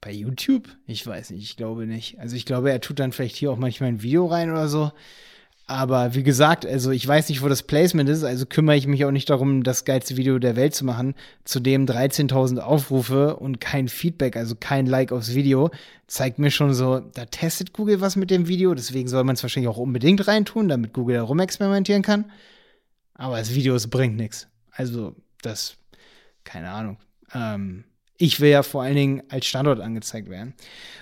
Bei 0.00 0.12
YouTube? 0.12 0.68
Ich 0.86 1.06
weiß 1.06 1.30
nicht, 1.30 1.42
ich 1.42 1.56
glaube 1.56 1.86
nicht. 1.86 2.18
Also 2.20 2.36
ich 2.36 2.46
glaube, 2.46 2.70
er 2.70 2.80
tut 2.80 2.98
dann 2.98 3.12
vielleicht 3.12 3.36
hier 3.36 3.50
auch 3.50 3.56
manchmal 3.56 3.90
ein 3.90 4.02
Video 4.02 4.26
rein 4.26 4.50
oder 4.50 4.68
so. 4.68 4.92
Aber 5.70 6.14
wie 6.14 6.22
gesagt, 6.22 6.64
also 6.64 6.90
ich 6.90 7.06
weiß 7.06 7.28
nicht, 7.28 7.42
wo 7.42 7.48
das 7.48 7.62
Placement 7.62 8.08
ist, 8.08 8.24
also 8.24 8.46
kümmere 8.46 8.76
ich 8.76 8.86
mich 8.86 9.04
auch 9.04 9.10
nicht 9.10 9.28
darum, 9.28 9.62
das 9.62 9.84
geilste 9.84 10.16
Video 10.16 10.38
der 10.38 10.56
Welt 10.56 10.74
zu 10.74 10.86
machen. 10.86 11.14
Zudem 11.44 11.84
13.000 11.84 12.60
Aufrufe 12.60 13.36
und 13.36 13.60
kein 13.60 13.88
Feedback, 13.88 14.36
also 14.36 14.56
kein 14.58 14.86
Like 14.86 15.12
aufs 15.12 15.34
Video, 15.34 15.70
zeigt 16.06 16.38
mir 16.38 16.50
schon 16.50 16.72
so, 16.72 17.00
da 17.00 17.26
testet 17.26 17.74
Google 17.74 18.00
was 18.00 18.16
mit 18.16 18.30
dem 18.30 18.48
Video, 18.48 18.72
deswegen 18.74 19.08
soll 19.08 19.24
man 19.24 19.34
es 19.34 19.42
wahrscheinlich 19.42 19.68
auch 19.68 19.76
unbedingt 19.76 20.26
reintun, 20.26 20.68
damit 20.70 20.94
Google 20.94 21.16
da 21.16 21.22
rumexperimentieren 21.24 22.02
kann. 22.02 22.32
Aber 23.12 23.36
das 23.36 23.54
Video 23.54 23.74
es 23.74 23.90
bringt 23.90 24.16
nichts. 24.16 24.48
Also 24.70 25.16
das, 25.42 25.76
keine 26.44 26.70
Ahnung. 26.70 26.96
Ähm, 27.34 27.84
ich 28.20 28.40
will 28.40 28.50
ja 28.50 28.64
vor 28.64 28.82
allen 28.82 28.96
Dingen 28.96 29.22
als 29.28 29.46
Standort 29.46 29.80
angezeigt 29.80 30.28
werden. 30.28 30.54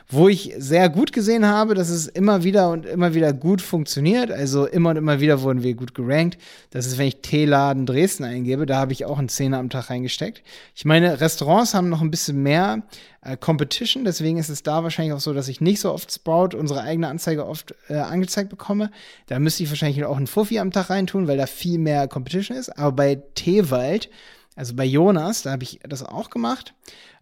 Wo 0.08 0.28
ich 0.28 0.54
sehr 0.58 0.90
gut 0.90 1.12
gesehen 1.12 1.46
habe, 1.46 1.74
dass 1.74 1.88
es 1.88 2.06
immer 2.06 2.44
wieder 2.44 2.70
und 2.70 2.84
immer 2.84 3.14
wieder 3.14 3.32
gut 3.32 3.62
funktioniert. 3.62 4.30
Also 4.30 4.66
immer 4.66 4.90
und 4.90 4.96
immer 4.96 5.18
wieder 5.18 5.40
wurden 5.40 5.62
wir 5.62 5.74
gut 5.74 5.94
gerankt. 5.94 6.36
Das 6.70 6.86
ist, 6.86 6.98
wenn 6.98 7.08
ich 7.08 7.22
Teeladen 7.22 7.86
Dresden 7.86 8.22
eingebe, 8.22 8.66
da 8.66 8.76
habe 8.76 8.92
ich 8.92 9.06
auch 9.06 9.18
einen 9.18 9.30
Zehner 9.30 9.58
am 9.58 9.70
Tag 9.70 9.88
reingesteckt. 9.88 10.42
Ich 10.74 10.84
meine, 10.84 11.20
Restaurants 11.20 11.72
haben 11.72 11.88
noch 11.88 12.02
ein 12.02 12.10
bisschen 12.10 12.42
mehr 12.42 12.82
äh, 13.22 13.36
Competition, 13.38 14.04
deswegen 14.04 14.36
ist 14.36 14.50
es 14.50 14.62
da 14.62 14.82
wahrscheinlich 14.82 15.14
auch 15.14 15.20
so, 15.20 15.32
dass 15.32 15.48
ich 15.48 15.62
nicht 15.62 15.80
so 15.80 15.92
oft 15.92 16.12
Sprout, 16.12 16.50
unsere 16.56 16.82
eigene 16.82 17.08
Anzeige, 17.08 17.46
oft 17.46 17.74
äh, 17.88 17.94
angezeigt 17.94 18.50
bekomme. 18.50 18.90
Da 19.26 19.38
müsste 19.38 19.62
ich 19.62 19.70
wahrscheinlich 19.70 20.04
auch 20.04 20.18
einen 20.18 20.26
Fuffi 20.26 20.58
am 20.58 20.70
Tag 20.70 20.90
reintun, 20.90 21.26
weil 21.26 21.38
da 21.38 21.46
viel 21.46 21.78
mehr 21.78 22.08
Competition 22.08 22.56
ist. 22.56 22.68
Aber 22.78 22.92
bei 22.92 23.22
Teewald 23.34 24.10
also 24.56 24.74
bei 24.74 24.84
Jonas, 24.84 25.42
da 25.42 25.52
habe 25.52 25.62
ich 25.62 25.80
das 25.88 26.02
auch 26.02 26.30
gemacht. 26.30 26.74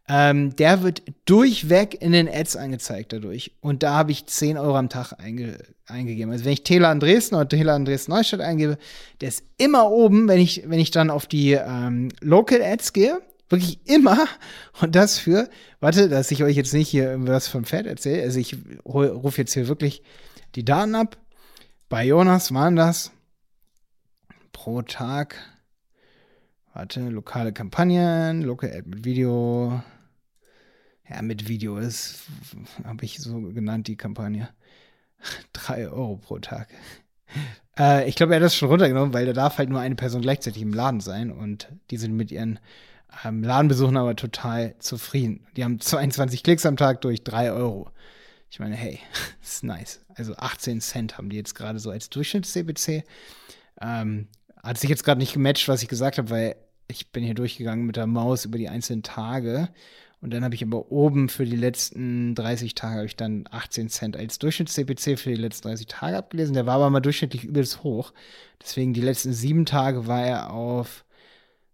Ähm, 0.06 0.54
der 0.56 0.82
wird 0.82 1.02
durchweg 1.24 2.00
in 2.00 2.12
den 2.12 2.28
Ads 2.28 2.56
angezeigt 2.56 3.12
dadurch. 3.12 3.52
Und 3.60 3.82
da 3.82 3.94
habe 3.94 4.12
ich 4.12 4.26
10 4.26 4.58
Euro 4.58 4.76
am 4.76 4.88
Tag 4.88 5.12
einge 5.18 5.58
eingegeben. 5.86 6.32
Also 6.32 6.44
wenn 6.44 6.52
ich 6.52 6.62
Tela 6.62 6.94
Dresden 6.94 7.34
oder 7.34 7.48
Tela 7.48 7.78
Dresden 7.78 8.12
Neustadt 8.12 8.40
eingebe, 8.40 8.78
der 9.20 9.28
ist 9.28 9.44
immer 9.58 9.90
oben, 9.90 10.28
wenn 10.28 10.40
ich, 10.40 10.62
wenn 10.66 10.78
ich 10.78 10.90
dann 10.90 11.10
auf 11.10 11.26
die 11.26 11.52
ähm, 11.52 12.10
Local 12.20 12.62
Ads 12.62 12.92
gehe. 12.92 13.20
Wirklich 13.48 13.80
immer. 13.86 14.26
Und 14.80 14.94
das 14.94 15.18
für, 15.18 15.48
warte, 15.80 16.08
dass 16.08 16.30
ich 16.30 16.42
euch 16.42 16.56
jetzt 16.56 16.74
nicht 16.74 16.88
hier 16.88 17.10
irgendwas 17.10 17.48
vom 17.48 17.64
Pferd 17.64 17.86
erzähle. 17.86 18.22
Also 18.22 18.38
ich 18.38 18.56
rufe 18.84 19.40
jetzt 19.40 19.54
hier 19.54 19.68
wirklich 19.68 20.02
die 20.54 20.64
Daten 20.64 20.94
ab. 20.94 21.16
Bei 21.88 22.04
Jonas 22.04 22.52
waren 22.52 22.76
das 22.76 23.10
pro 24.52 24.82
Tag 24.82 25.36
Warte, 26.74 27.08
lokale 27.08 27.52
Kampagnen, 27.52 28.42
Local 28.42 28.68
Ad 28.68 28.88
mit 28.88 29.04
Video. 29.04 29.80
Ja, 31.08 31.22
mit 31.22 31.46
Video 31.46 31.78
ist, 31.78 32.24
habe 32.82 33.04
ich 33.04 33.20
so 33.20 33.40
genannt, 33.52 33.86
die 33.86 33.96
Kampagne. 33.96 34.48
Drei 35.52 35.88
Euro 35.88 36.16
pro 36.16 36.38
Tag. 36.38 36.68
Äh, 37.76 38.08
ich 38.08 38.14
glaube, 38.14 38.32
er 38.32 38.36
hat 38.36 38.44
das 38.44 38.54
schon 38.54 38.68
runtergenommen, 38.68 39.12
weil 39.12 39.26
da 39.26 39.32
darf 39.32 39.58
halt 39.58 39.68
nur 39.68 39.80
eine 39.80 39.96
Person 39.96 40.22
gleichzeitig 40.22 40.62
im 40.62 40.72
Laden 40.72 41.00
sein 41.00 41.32
und 41.32 41.66
die 41.90 41.96
sind 41.96 42.14
mit 42.14 42.30
ihren 42.30 42.60
ähm, 43.24 43.42
Ladenbesuchen 43.42 43.96
aber 43.96 44.14
total 44.14 44.78
zufrieden. 44.78 45.44
Die 45.56 45.64
haben 45.64 45.80
22 45.80 46.44
Klicks 46.44 46.66
am 46.66 46.76
Tag 46.76 47.00
durch 47.00 47.24
drei 47.24 47.50
Euro. 47.50 47.90
Ich 48.48 48.60
meine, 48.60 48.76
hey, 48.76 49.00
ist 49.42 49.64
nice. 49.64 50.04
Also 50.14 50.36
18 50.36 50.80
Cent 50.80 51.18
haben 51.18 51.30
die 51.30 51.36
jetzt 51.36 51.56
gerade 51.56 51.80
so 51.80 51.90
als 51.90 52.10
Durchschnitts-CPC. 52.10 53.02
Ähm, 53.80 54.28
hat 54.62 54.78
sich 54.78 54.88
jetzt 54.88 55.02
gerade 55.02 55.18
nicht 55.18 55.32
gematcht, 55.32 55.66
was 55.66 55.82
ich 55.82 55.88
gesagt 55.88 56.18
habe, 56.18 56.30
weil 56.30 56.54
ich 56.88 57.10
bin 57.10 57.24
hier 57.24 57.34
durchgegangen 57.34 57.86
mit 57.86 57.96
der 57.96 58.06
Maus 58.06 58.44
über 58.44 58.58
die 58.58 58.68
einzelnen 58.68 59.02
Tage. 59.02 59.68
Und 60.20 60.32
dann 60.32 60.42
habe 60.42 60.54
ich 60.54 60.62
aber 60.62 60.90
oben 60.90 61.28
für 61.28 61.44
die 61.44 61.56
letzten 61.56 62.34
30 62.34 62.74
Tage 62.74 62.96
habe 62.96 63.06
ich 63.06 63.16
dann 63.16 63.46
18 63.50 63.90
Cent 63.90 64.16
als 64.16 64.38
Durchschnitts-CPC 64.38 65.18
für 65.18 65.30
die 65.30 65.40
letzten 65.40 65.68
30 65.68 65.86
Tage 65.86 66.16
abgelesen. 66.16 66.54
Der 66.54 66.64
war 66.64 66.76
aber 66.76 66.88
mal 66.88 67.00
durchschnittlich 67.00 67.44
übelst 67.44 67.82
hoch. 67.82 68.12
Deswegen 68.62 68.94
die 68.94 69.02
letzten 69.02 69.34
sieben 69.34 69.66
Tage 69.66 70.06
war 70.06 70.24
er 70.24 70.50
auf, 70.50 71.04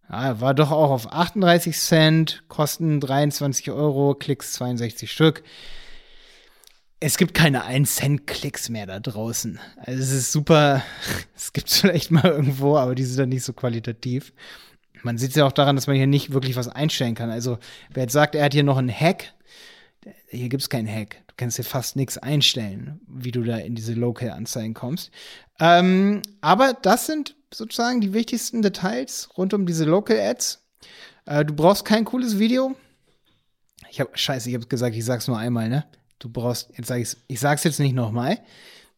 ja, 0.09 0.41
war 0.41 0.55
doch 0.55 0.73
auch 0.73 0.91
auf 0.91 1.13
38 1.13 1.79
Cent, 1.79 2.43
Kosten 2.49 2.99
23 2.99 3.71
Euro, 3.71 4.15
Klicks 4.15 4.55
62 4.55 5.13
Stück 5.13 5.45
es 7.01 7.17
gibt 7.17 7.33
keine 7.33 7.65
1 7.65 7.97
Cent 7.97 8.27
Klicks 8.27 8.69
mehr 8.69 8.87
da 8.87 9.01
draußen. 9.01 9.59
Also 9.79 10.03
es 10.03 10.13
ist 10.13 10.33
super, 10.33 10.83
es 11.35 11.53
gibt 11.53 11.69
es 11.69 11.81
vielleicht 11.81 12.11
mal 12.11 12.27
irgendwo, 12.27 12.77
aber 12.77 12.95
die 12.95 13.05
sind 13.05 13.19
dann 13.19 13.31
nicht 13.31 13.45
so 13.45 13.55
qualitativ. 13.55 14.33
Man 15.03 15.19
sieht 15.19 15.31
es 15.31 15.37
ja 15.37 15.47
auch 15.47 15.53
daran, 15.53 15.77
dass 15.77 15.87
man 15.87 15.97
hier 15.97 16.07
nicht 16.07 16.33
wirklich 16.33 16.57
was 16.57 16.69
einstellen 16.69 17.15
kann. 17.15 17.31
Also 17.31 17.59
wer 17.91 18.05
jetzt 18.05 18.13
sagt, 18.13 18.35
er 18.35 18.45
hat 18.45 18.53
hier 18.53 18.65
noch 18.65 18.77
einen 18.77 18.93
Hack, 18.93 19.33
hier 20.29 20.49
gibt 20.49 20.63
es 20.63 20.69
keinen 20.69 20.89
Hack. 20.89 21.17
Du 21.27 21.35
kannst 21.37 21.57
hier 21.57 21.65
fast 21.65 21.97
nichts 21.97 22.19
einstellen, 22.19 23.01
wie 23.07 23.33
du 23.33 23.43
da 23.43 23.57
in 23.57 23.75
diese 23.75 23.95
Local-Anzeigen 23.95 24.75
kommst. 24.75 25.11
Ähm, 25.59 26.23
aber 26.41 26.75
das 26.81 27.07
sind 27.07 27.37
sozusagen 27.53 28.01
die 28.01 28.13
wichtigsten 28.13 28.63
Details 28.63 29.29
rund 29.37 29.55
um 29.55 29.67
diese 29.67 29.85
Local-Ads. 29.85 30.63
Äh, 31.27 31.45
du 31.45 31.55
brauchst 31.55 31.85
kein 31.85 32.05
cooles 32.05 32.39
Video. 32.39 32.77
Ich 33.91 34.01
habe, 34.01 34.11
scheiße, 34.15 34.49
ich 34.49 34.55
habe 34.55 34.67
gesagt, 34.67 34.95
ich 34.95 35.05
sag's 35.05 35.29
nur 35.29 35.39
einmal, 35.39 35.69
ne? 35.69 35.85
Du 36.19 36.29
brauchst, 36.29 36.71
jetzt 36.77 36.87
sag 36.89 37.01
ich's, 37.01 37.17
ich 37.27 37.41
sag's 37.41 37.65
jetzt 37.65 37.81
nicht 37.81 37.95
nochmal. 37.95 38.39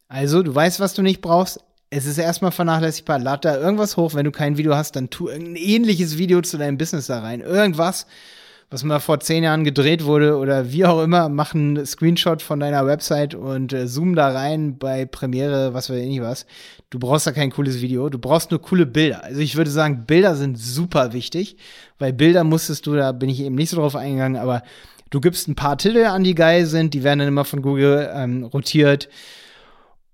Also, 0.09 0.43
du 0.43 0.55
weißt, 0.55 0.81
was 0.81 0.95
du 0.95 1.03
nicht 1.03 1.23
brauchst. 1.23 1.61
Es 1.95 2.07
ist 2.07 2.17
erstmal 2.17 2.53
vernachlässigbar. 2.53 3.19
Lad 3.19 3.45
da 3.45 3.55
irgendwas 3.55 3.99
hoch. 3.99 4.15
Wenn 4.15 4.25
du 4.25 4.31
kein 4.31 4.57
Video 4.57 4.75
hast, 4.75 4.97
dann 4.97 5.11
tu 5.11 5.29
irgendein 5.29 5.57
ähnliches 5.57 6.17
Video 6.17 6.41
zu 6.41 6.57
deinem 6.57 6.79
Business 6.79 7.09
da 7.09 7.21
rein. 7.21 7.43
Irgendwas, 7.43 8.07
was 8.71 8.83
mal 8.83 8.99
vor 8.99 9.21
zehn 9.21 9.45
Jahren 9.45 9.63
gedreht 9.63 10.07
wurde 10.07 10.39
oder 10.39 10.73
wie 10.73 10.87
auch 10.87 11.03
immer, 11.03 11.29
mach 11.29 11.55
einen 11.55 11.85
Screenshot 11.85 12.41
von 12.41 12.61
deiner 12.61 12.87
Website 12.87 13.35
und 13.35 13.75
äh, 13.75 13.87
zoom 13.89 14.15
da 14.15 14.31
rein 14.31 14.79
bei 14.79 15.05
Premiere, 15.05 15.75
was 15.75 15.91
weiß 15.91 15.99
ich 15.99 16.09
nicht 16.09 16.23
was. 16.23 16.47
Du 16.89 16.99
brauchst 16.99 17.27
da 17.27 17.33
kein 17.33 17.51
cooles 17.51 17.83
Video, 17.83 18.09
du 18.09 18.19
brauchst 18.19 18.53
nur 18.53 18.63
coole 18.63 18.87
Bilder. 18.87 19.23
Also 19.23 19.41
ich 19.41 19.57
würde 19.57 19.71
sagen, 19.71 20.07
Bilder 20.07 20.35
sind 20.35 20.59
super 20.59 21.13
wichtig, 21.13 21.59
weil 21.99 22.15
Bilder 22.15 22.43
musstest 22.43 22.87
du, 22.87 22.95
da 22.95 23.13
bin 23.13 23.29
ich 23.29 23.41
eben 23.41 23.55
nicht 23.55 23.69
so 23.69 23.77
drauf 23.77 23.97
eingegangen, 23.97 24.41
aber 24.41 24.63
Du 25.11 25.21
gibst 25.21 25.47
ein 25.47 25.55
paar 25.55 25.77
Titel 25.77 26.07
an, 26.07 26.25
die 26.25 26.35
geil 26.35 26.65
sind, 26.65 26.95
die 26.95 27.05
werden 27.05 27.19
dann 27.19 27.29
immer 27.29 27.45
von 27.45 27.61
Google 27.61 28.11
ähm, 28.15 28.45
rotiert. 28.45 29.11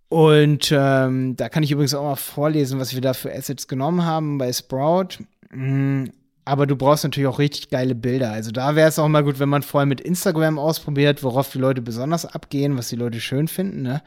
Und 0.08 0.72
ähm, 0.72 1.36
da 1.36 1.48
kann 1.48 1.62
ich 1.62 1.70
übrigens 1.70 1.94
auch 1.94 2.04
mal 2.04 2.16
vorlesen, 2.16 2.78
was 2.78 2.94
wir 2.94 3.00
da 3.00 3.12
für 3.12 3.32
Assets 3.32 3.68
genommen 3.68 4.04
haben 4.04 4.38
bei 4.38 4.52
Sprout. 4.52 5.18
Mhm. 5.50 6.10
Aber 6.46 6.66
du 6.66 6.76
brauchst 6.76 7.04
natürlich 7.04 7.28
auch 7.28 7.38
richtig 7.38 7.68
geile 7.68 7.94
Bilder. 7.94 8.32
Also 8.32 8.50
da 8.50 8.74
wäre 8.74 8.88
es 8.88 8.98
auch 8.98 9.08
mal 9.08 9.22
gut, 9.22 9.38
wenn 9.38 9.50
man 9.50 9.62
vorher 9.62 9.84
mit 9.84 10.00
Instagram 10.00 10.58
ausprobiert, 10.58 11.22
worauf 11.22 11.52
die 11.52 11.58
Leute 11.58 11.82
besonders 11.82 12.24
abgehen, 12.24 12.78
was 12.78 12.88
die 12.88 12.96
Leute 12.96 13.20
schön 13.20 13.48
finden. 13.48 13.82
Ne? 13.82 14.02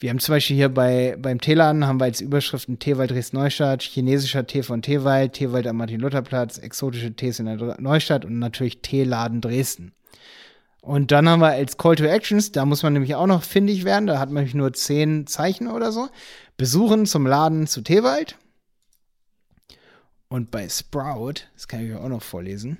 Wir 0.00 0.08
haben 0.08 0.18
zum 0.18 0.34
Beispiel 0.34 0.56
hier 0.56 0.70
bei, 0.70 1.16
beim 1.18 1.42
Teeladen 1.42 1.86
haben 1.86 2.00
wir 2.00 2.04
als 2.04 2.22
Überschriften 2.22 2.78
Teewald 2.78 3.10
Dresden-Neustadt, 3.10 3.82
chinesischer 3.82 4.46
Tee 4.46 4.62
von 4.62 4.80
Teewald, 4.80 5.34
Teewald 5.34 5.66
am 5.66 5.76
Martin-Luther-Platz, 5.76 6.56
exotische 6.56 7.12
Tees 7.12 7.38
in 7.38 7.46
der 7.46 7.76
Neustadt 7.78 8.24
und 8.24 8.38
natürlich 8.38 8.80
Teeladen 8.80 9.42
Dresden. 9.42 9.92
Und 10.88 11.10
dann 11.10 11.28
haben 11.28 11.40
wir 11.40 11.48
als 11.48 11.76
Call 11.76 11.96
to 11.96 12.04
Actions, 12.04 12.50
da 12.50 12.64
muss 12.64 12.82
man 12.82 12.94
nämlich 12.94 13.14
auch 13.14 13.26
noch 13.26 13.42
findig 13.42 13.84
werden, 13.84 14.06
da 14.06 14.18
hat 14.18 14.30
man 14.30 14.36
nämlich 14.36 14.54
nur 14.54 14.72
zehn 14.72 15.26
Zeichen 15.26 15.68
oder 15.68 15.92
so. 15.92 16.08
Besuchen 16.56 17.04
zum 17.04 17.26
Laden 17.26 17.66
zu 17.66 17.82
Teewald. 17.82 18.38
Und 20.28 20.50
bei 20.50 20.66
Sprout, 20.66 21.42
das 21.52 21.68
kann 21.68 21.84
ich 21.84 21.92
euch 21.92 21.98
auch 21.98 22.08
noch 22.08 22.22
vorlesen. 22.22 22.78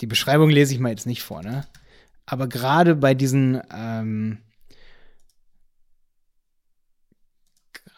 Die 0.00 0.06
Beschreibung 0.06 0.48
lese 0.48 0.72
ich 0.72 0.80
mal 0.80 0.88
jetzt 0.88 1.04
nicht 1.04 1.22
vor, 1.22 1.42
ne? 1.42 1.66
Aber 2.24 2.46
gerade 2.46 2.94
bei 2.94 3.12
diesen, 3.12 3.60
ähm, 3.70 4.38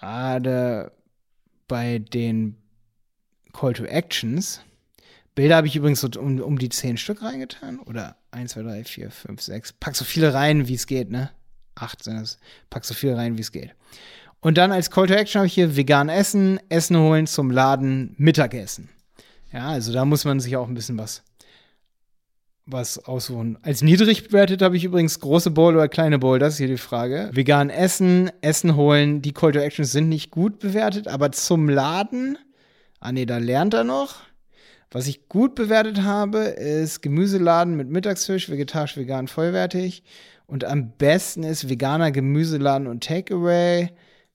gerade 0.01 0.91
bei 1.69 2.01
den 2.01 2.57
Call 3.53 3.75
to 3.75 3.85
Actions, 3.85 4.61
Bilder 5.35 5.57
habe 5.57 5.67
ich 5.67 5.77
übrigens 5.77 6.01
so 6.01 6.09
um, 6.19 6.41
um 6.41 6.59
die 6.59 6.69
zehn 6.69 6.97
Stück 6.97 7.23
reingetan. 7.23 7.81
Oder 7.81 8.17
eins, 8.31 8.53
zwei, 8.53 8.63
drei, 8.63 8.85
vier, 8.85 9.11
fünf, 9.11 9.41
sechs. 9.41 9.73
Pack 9.73 9.97
so 9.97 10.05
viele 10.05 10.33
rein, 10.33 10.69
wie 10.69 10.75
es 10.75 10.87
geht, 10.87 11.11
ne? 11.11 11.31
Acht 11.75 12.05
sind 12.05 12.19
es. 12.19 12.39
Pack 12.71 12.85
so 12.85 12.95
viele 12.95 13.17
rein, 13.17 13.37
wie 13.37 13.43
es 13.43 13.51
geht. 13.51 13.75
Und 14.41 14.59
dann 14.59 14.73
als 14.73 14.91
Call 14.91 15.07
to 15.07 15.15
Action 15.15 15.41
habe 15.41 15.47
ich 15.47 15.55
hier 15.55 15.77
vegan 15.77 16.09
essen, 16.09 16.61
Essen 16.69 16.99
holen 16.99 17.27
zum 17.27 17.51
Laden, 17.51 18.15
Mittagessen. 18.19 18.91
Ja, 19.53 19.69
also 19.69 19.93
da 19.93 20.05
muss 20.05 20.25
man 20.25 20.39
sich 20.39 20.57
auch 20.57 20.69
ein 20.69 20.75
bisschen 20.75 20.99
was, 20.99 21.23
was 22.67 22.99
aussuchen. 22.99 23.59
Als 23.63 23.83
niedrig 23.83 24.25
bewertet 24.25 24.61
habe 24.63 24.77
ich 24.77 24.85
übrigens 24.85 25.19
große 25.19 25.51
Bowl 25.51 25.75
oder 25.75 25.89
kleine 25.89 26.19
Bowl, 26.19 26.39
das 26.39 26.55
ist 26.55 26.59
hier 26.59 26.69
die 26.69 26.77
Frage. 26.77 27.31
Vegan 27.33 27.71
essen, 27.71 28.31
Essen 28.43 28.77
holen, 28.77 29.23
die 29.23 29.33
Call 29.33 29.53
to 29.53 29.61
Actions 29.61 29.93
sind 29.93 30.11
nicht 30.11 30.31
gut 30.31 30.59
bewertet, 30.59 31.09
aber 31.09 31.33
zum 31.33 31.69
Laden, 31.69 32.37
ah 33.01 33.13
nee, 33.13 33.27
da 33.27 33.39
lernt 33.39 33.73
er 33.75 33.85
noch. 33.85 34.17
Was 34.95 35.09
ich 35.09 35.29
gut 35.29 35.57
bewertet 35.57 36.03
habe, 36.03 36.39
ist 36.39 37.03
Gemüseladen 37.03 37.77
mit 37.77 37.91
Mittagsfisch, 37.91 38.49
vegetarisch, 38.49 38.97
vegan, 38.97 39.27
vollwertig. 39.27 40.05
Und 40.47 40.63
am 40.63 40.93
besten 40.93 41.43
ist 41.43 41.69
veganer 41.69 42.13
Gemüseladen 42.13 42.87
und 42.87 43.03
Takeaway. 43.03 43.91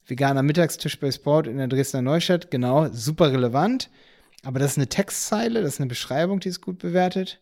Veganer 0.06 0.42
Mittagstisch 0.42 1.00
bei 1.00 1.10
Sport 1.10 1.46
in 1.46 1.56
der 1.56 1.68
Dresdner 1.68 2.02
Neustadt. 2.02 2.50
Genau, 2.50 2.90
super 2.92 3.32
relevant. 3.32 3.88
Aber 4.44 4.58
das 4.58 4.72
ist 4.72 4.76
eine 4.76 4.88
Textzeile, 4.88 5.62
das 5.62 5.74
ist 5.74 5.80
eine 5.80 5.88
Beschreibung, 5.88 6.40
die 6.40 6.50
ist 6.50 6.60
gut 6.60 6.78
bewertet. 6.78 7.40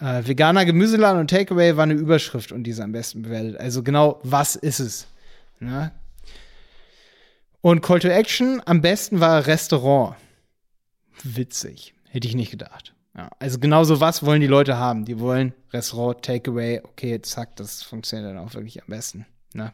Äh, 0.00 0.26
veganer 0.26 0.64
Gemüseladen 0.64 1.20
und 1.20 1.30
Takeaway 1.30 1.76
war 1.76 1.84
eine 1.84 1.94
Überschrift 1.94 2.50
und 2.50 2.64
die 2.64 2.72
ist 2.72 2.80
am 2.80 2.90
besten 2.90 3.22
bewertet. 3.22 3.60
Also 3.60 3.84
genau, 3.84 4.18
was 4.24 4.56
ist 4.56 4.80
es? 4.80 5.06
Ja. 5.60 5.66
Ne? 5.66 5.92
Und 7.60 7.82
Call 7.82 8.00
to 8.00 8.08
Action, 8.08 8.60
am 8.66 8.80
besten 8.80 9.20
war 9.20 9.46
Restaurant. 9.46 10.16
Witzig. 11.22 11.94
Hätte 12.12 12.28
ich 12.28 12.34
nicht 12.34 12.50
gedacht. 12.50 12.92
Ja, 13.16 13.30
also 13.38 13.58
genauso 13.58 13.98
was 13.98 14.22
wollen 14.22 14.42
die 14.42 14.46
Leute 14.46 14.76
haben. 14.76 15.06
Die 15.06 15.18
wollen 15.18 15.54
Restaurant, 15.72 16.22
Takeaway, 16.22 16.82
okay, 16.84 17.22
zack, 17.22 17.56
das 17.56 17.82
funktioniert 17.82 18.30
dann 18.30 18.38
auch 18.38 18.52
wirklich 18.52 18.82
am 18.82 18.88
besten. 18.88 19.24
Ne? 19.54 19.72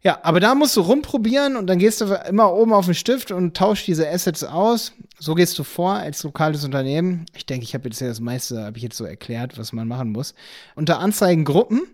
Ja, 0.00 0.20
aber 0.22 0.38
da 0.38 0.54
musst 0.54 0.76
du 0.76 0.82
rumprobieren 0.82 1.56
und 1.56 1.66
dann 1.66 1.80
gehst 1.80 2.00
du 2.00 2.14
immer 2.28 2.52
oben 2.52 2.72
auf 2.72 2.84
den 2.84 2.94
Stift 2.94 3.32
und 3.32 3.56
tauschst 3.56 3.88
diese 3.88 4.08
Assets 4.08 4.44
aus. 4.44 4.92
So 5.18 5.34
gehst 5.34 5.58
du 5.58 5.64
vor 5.64 5.94
als 5.94 6.22
lokales 6.22 6.64
Unternehmen. 6.64 7.26
Ich 7.34 7.44
denke, 7.44 7.64
ich 7.64 7.74
habe 7.74 7.88
jetzt 7.88 8.00
ja 8.00 8.06
das 8.06 8.20
meiste, 8.20 8.62
habe 8.62 8.76
ich 8.76 8.84
jetzt 8.84 8.96
so 8.96 9.04
erklärt, 9.04 9.58
was 9.58 9.72
man 9.72 9.88
machen 9.88 10.12
muss. 10.12 10.36
Unter 10.76 11.00
Anzeigengruppen, 11.00 11.88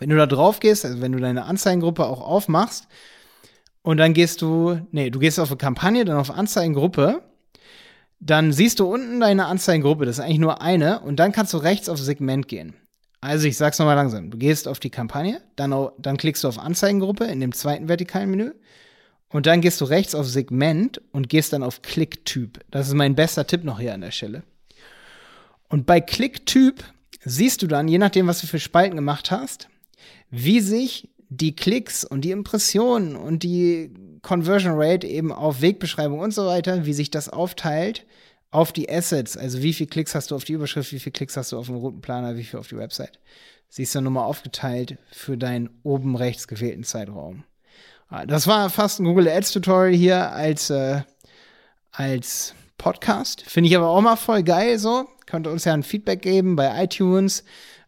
wenn 0.00 0.08
du 0.08 0.16
da 0.16 0.26
drauf 0.26 0.58
gehst, 0.58 0.84
also 0.84 1.00
wenn 1.00 1.12
du 1.12 1.20
deine 1.20 1.44
Anzeigengruppe 1.44 2.04
auch 2.04 2.20
aufmachst 2.20 2.88
und 3.82 3.98
dann 3.98 4.12
gehst 4.12 4.42
du, 4.42 4.80
nee, 4.90 5.10
du 5.10 5.20
gehst 5.20 5.38
auf 5.38 5.50
eine 5.50 5.58
Kampagne, 5.58 6.04
dann 6.04 6.16
auf 6.16 6.32
Anzeigengruppe 6.32 7.22
dann 8.24 8.52
siehst 8.52 8.78
du 8.78 8.86
unten 8.86 9.18
deine 9.18 9.46
Anzeigengruppe, 9.46 10.06
das 10.06 10.18
ist 10.18 10.24
eigentlich 10.24 10.38
nur 10.38 10.62
eine, 10.62 11.00
und 11.00 11.16
dann 11.16 11.32
kannst 11.32 11.52
du 11.52 11.58
rechts 11.58 11.88
auf 11.88 11.98
Segment 11.98 12.46
gehen. 12.46 12.74
Also 13.20 13.48
ich 13.48 13.56
sag's 13.56 13.80
nochmal 13.80 13.96
langsam. 13.96 14.30
Du 14.30 14.38
gehst 14.38 14.68
auf 14.68 14.78
die 14.78 14.90
Kampagne, 14.90 15.42
dann, 15.56 15.74
dann 15.98 16.16
klickst 16.16 16.44
du 16.44 16.48
auf 16.48 16.58
Anzeigengruppe 16.58 17.24
in 17.24 17.40
dem 17.40 17.52
zweiten 17.52 17.88
vertikalen 17.88 18.30
Menü 18.30 18.52
und 19.28 19.46
dann 19.46 19.60
gehst 19.60 19.80
du 19.80 19.86
rechts 19.86 20.14
auf 20.14 20.28
Segment 20.28 21.00
und 21.10 21.28
gehst 21.28 21.52
dann 21.52 21.64
auf 21.64 21.82
Klicktyp. 21.82 22.60
Das 22.70 22.86
ist 22.86 22.94
mein 22.94 23.16
bester 23.16 23.46
Tipp 23.46 23.64
noch 23.64 23.80
hier 23.80 23.92
an 23.92 24.02
der 24.02 24.12
Stelle. 24.12 24.44
Und 25.68 25.86
bei 25.86 26.00
Klicktyp 26.00 26.84
siehst 27.24 27.62
du 27.62 27.66
dann, 27.66 27.88
je 27.88 27.98
nachdem, 27.98 28.28
was 28.28 28.40
du 28.40 28.46
für 28.46 28.60
Spalten 28.60 28.94
gemacht 28.94 29.32
hast, 29.32 29.68
wie 30.30 30.60
sich 30.60 31.08
die 31.28 31.56
Klicks 31.56 32.04
und 32.04 32.20
die 32.20 32.30
Impressionen 32.30 33.16
und 33.16 33.42
die 33.42 33.90
Conversion 34.22 34.74
Rate 34.76 35.06
eben 35.06 35.32
auf 35.32 35.60
Wegbeschreibung 35.60 36.20
und 36.20 36.32
so 36.32 36.46
weiter, 36.46 36.86
wie 36.86 36.92
sich 36.92 37.10
das 37.10 37.28
aufteilt 37.28 38.06
auf 38.50 38.72
die 38.72 38.88
Assets. 38.88 39.36
Also 39.36 39.62
wie 39.62 39.72
viel 39.72 39.86
Klicks 39.86 40.14
hast 40.14 40.30
du 40.30 40.36
auf 40.36 40.44
die 40.44 40.52
Überschrift, 40.52 40.92
wie 40.92 41.00
viel 41.00 41.12
Klicks 41.12 41.36
hast 41.36 41.52
du 41.52 41.58
auf 41.58 41.66
den 41.66 41.76
Routenplaner, 41.76 42.36
wie 42.36 42.44
viel 42.44 42.60
auf 42.60 42.68
die 42.68 42.76
Website. 42.76 43.18
Siehst 43.68 43.94
du 43.94 44.00
nochmal 44.00 44.24
aufgeteilt 44.24 44.98
für 45.10 45.36
deinen 45.36 45.70
oben 45.82 46.14
rechts 46.14 46.46
gewählten 46.46 46.84
Zeitraum. 46.84 47.44
Ah, 48.08 48.26
das 48.26 48.46
war 48.46 48.68
fast 48.68 49.00
ein 49.00 49.04
Google 49.04 49.28
Ads 49.28 49.52
Tutorial 49.52 49.94
hier 49.94 50.32
als, 50.32 50.68
äh, 50.68 51.00
als 51.90 52.54
Podcast. 52.76 53.42
Finde 53.42 53.70
ich 53.70 53.76
aber 53.76 53.88
auch 53.88 54.02
mal 54.02 54.16
voll 54.16 54.42
geil 54.42 54.78
so. 54.78 55.08
Könnt 55.24 55.46
ihr 55.46 55.50
uns 55.50 55.64
ja 55.64 55.72
ein 55.72 55.82
Feedback 55.82 56.20
geben 56.20 56.54
bei 56.54 56.84
iTunes. 56.84 57.42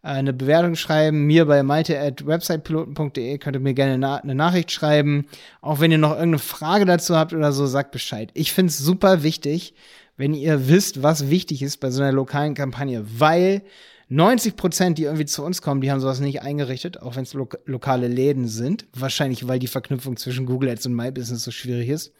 Eine 0.05 0.33
Bewertung 0.33 0.75
schreiben. 0.75 1.25
Mir 1.25 1.45
bei 1.45 1.63
malte 1.63 1.99
at 1.99 2.27
websitepiloten.de 2.27 3.39
könnt 3.39 3.55
ihr 3.55 3.59
mir 3.59 3.73
gerne 3.73 3.97
na 3.97 4.17
eine 4.17 4.35
Nachricht 4.35 4.71
schreiben. 4.71 5.25
Auch 5.61 5.79
wenn 5.79 5.91
ihr 5.91 5.97
noch 5.97 6.11
irgendeine 6.11 6.37
Frage 6.37 6.85
dazu 6.85 7.15
habt 7.15 7.33
oder 7.33 7.51
so, 7.51 7.65
sagt 7.65 7.89
Bescheid. 7.89 8.29
Ich 8.35 8.53
finde 8.53 8.69
es 8.69 8.77
super 8.77 9.23
wichtig, 9.23 9.73
wenn 10.15 10.35
ihr 10.35 10.67
wisst, 10.67 11.01
was 11.01 11.31
wichtig 11.31 11.63
ist 11.63 11.77
bei 11.77 11.89
so 11.89 12.03
einer 12.03 12.11
lokalen 12.11 12.53
Kampagne, 12.53 13.03
weil 13.17 13.63
90 14.09 14.55
Prozent, 14.55 14.99
die 14.99 15.05
irgendwie 15.05 15.25
zu 15.25 15.43
uns 15.43 15.63
kommen, 15.63 15.81
die 15.81 15.89
haben 15.91 15.99
sowas 15.99 16.19
nicht 16.19 16.43
eingerichtet, 16.43 17.01
auch 17.01 17.15
wenn 17.15 17.23
es 17.23 17.33
lo 17.33 17.49
lokale 17.65 18.07
Läden 18.07 18.47
sind. 18.47 18.85
Wahrscheinlich, 18.93 19.47
weil 19.47 19.57
die 19.57 19.65
Verknüpfung 19.65 20.17
zwischen 20.17 20.45
Google 20.45 20.69
Ads 20.69 20.85
und 20.85 20.93
My 20.93 21.09
Business 21.09 21.43
so 21.43 21.49
schwierig 21.49 21.89
ist. 21.89 22.13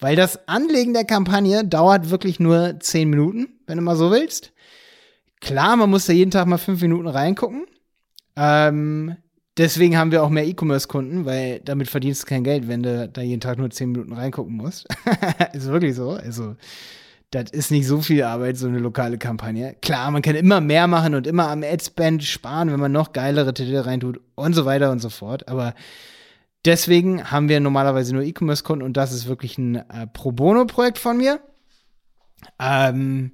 Weil 0.00 0.16
das 0.16 0.48
Anlegen 0.48 0.94
der 0.94 1.04
Kampagne 1.04 1.64
dauert 1.64 2.10
wirklich 2.10 2.40
nur 2.40 2.80
10 2.80 3.08
Minuten, 3.08 3.50
wenn 3.68 3.78
du 3.78 3.84
mal 3.84 3.94
so 3.94 4.10
willst. 4.10 4.50
Klar, 5.40 5.76
man 5.76 5.90
muss 5.90 6.06
da 6.06 6.12
jeden 6.12 6.30
Tag 6.30 6.46
mal 6.46 6.58
5 6.58 6.80
Minuten 6.82 7.08
reingucken. 7.08 7.66
Ähm, 8.36 9.16
deswegen 9.56 9.96
haben 9.96 10.12
wir 10.12 10.22
auch 10.22 10.28
mehr 10.28 10.46
E-Commerce-Kunden, 10.46 11.24
weil 11.24 11.60
damit 11.60 11.88
verdienst 11.88 12.22
du 12.22 12.26
kein 12.26 12.44
Geld, 12.44 12.68
wenn 12.68 12.82
du 12.82 13.08
da 13.08 13.22
jeden 13.22 13.40
Tag 13.40 13.58
nur 13.58 13.70
10 13.70 13.92
Minuten 13.92 14.12
reingucken 14.12 14.54
musst. 14.54 14.86
ist 15.52 15.68
wirklich 15.68 15.94
so. 15.94 16.10
Also, 16.10 16.56
das 17.30 17.50
ist 17.52 17.70
nicht 17.70 17.86
so 17.86 18.00
viel 18.00 18.22
Arbeit, 18.24 18.56
so 18.56 18.66
eine 18.66 18.80
lokale 18.80 19.16
Kampagne. 19.16 19.76
Klar, 19.80 20.10
man 20.10 20.22
kann 20.22 20.34
immer 20.34 20.60
mehr 20.60 20.86
machen 20.88 21.14
und 21.14 21.26
immer 21.26 21.48
am 21.48 21.62
Adspend 21.62 22.24
sparen, 22.24 22.72
wenn 22.72 22.80
man 22.80 22.92
noch 22.92 23.12
geilere 23.12 23.54
Titel 23.54 23.76
reintut 23.76 24.20
und 24.34 24.54
so 24.54 24.64
weiter 24.64 24.90
und 24.90 24.98
so 24.98 25.10
fort. 25.10 25.48
Aber 25.48 25.74
deswegen 26.64 27.30
haben 27.30 27.48
wir 27.48 27.60
normalerweise 27.60 28.14
nur 28.14 28.24
E-Commerce-Kunden 28.24 28.84
und 28.84 28.96
das 28.96 29.12
ist 29.12 29.28
wirklich 29.28 29.58
ein 29.58 29.76
äh, 29.76 30.06
Pro 30.12 30.32
Bono-Projekt 30.32 30.98
von 30.98 31.16
mir. 31.16 31.40
Ähm, 32.58 33.32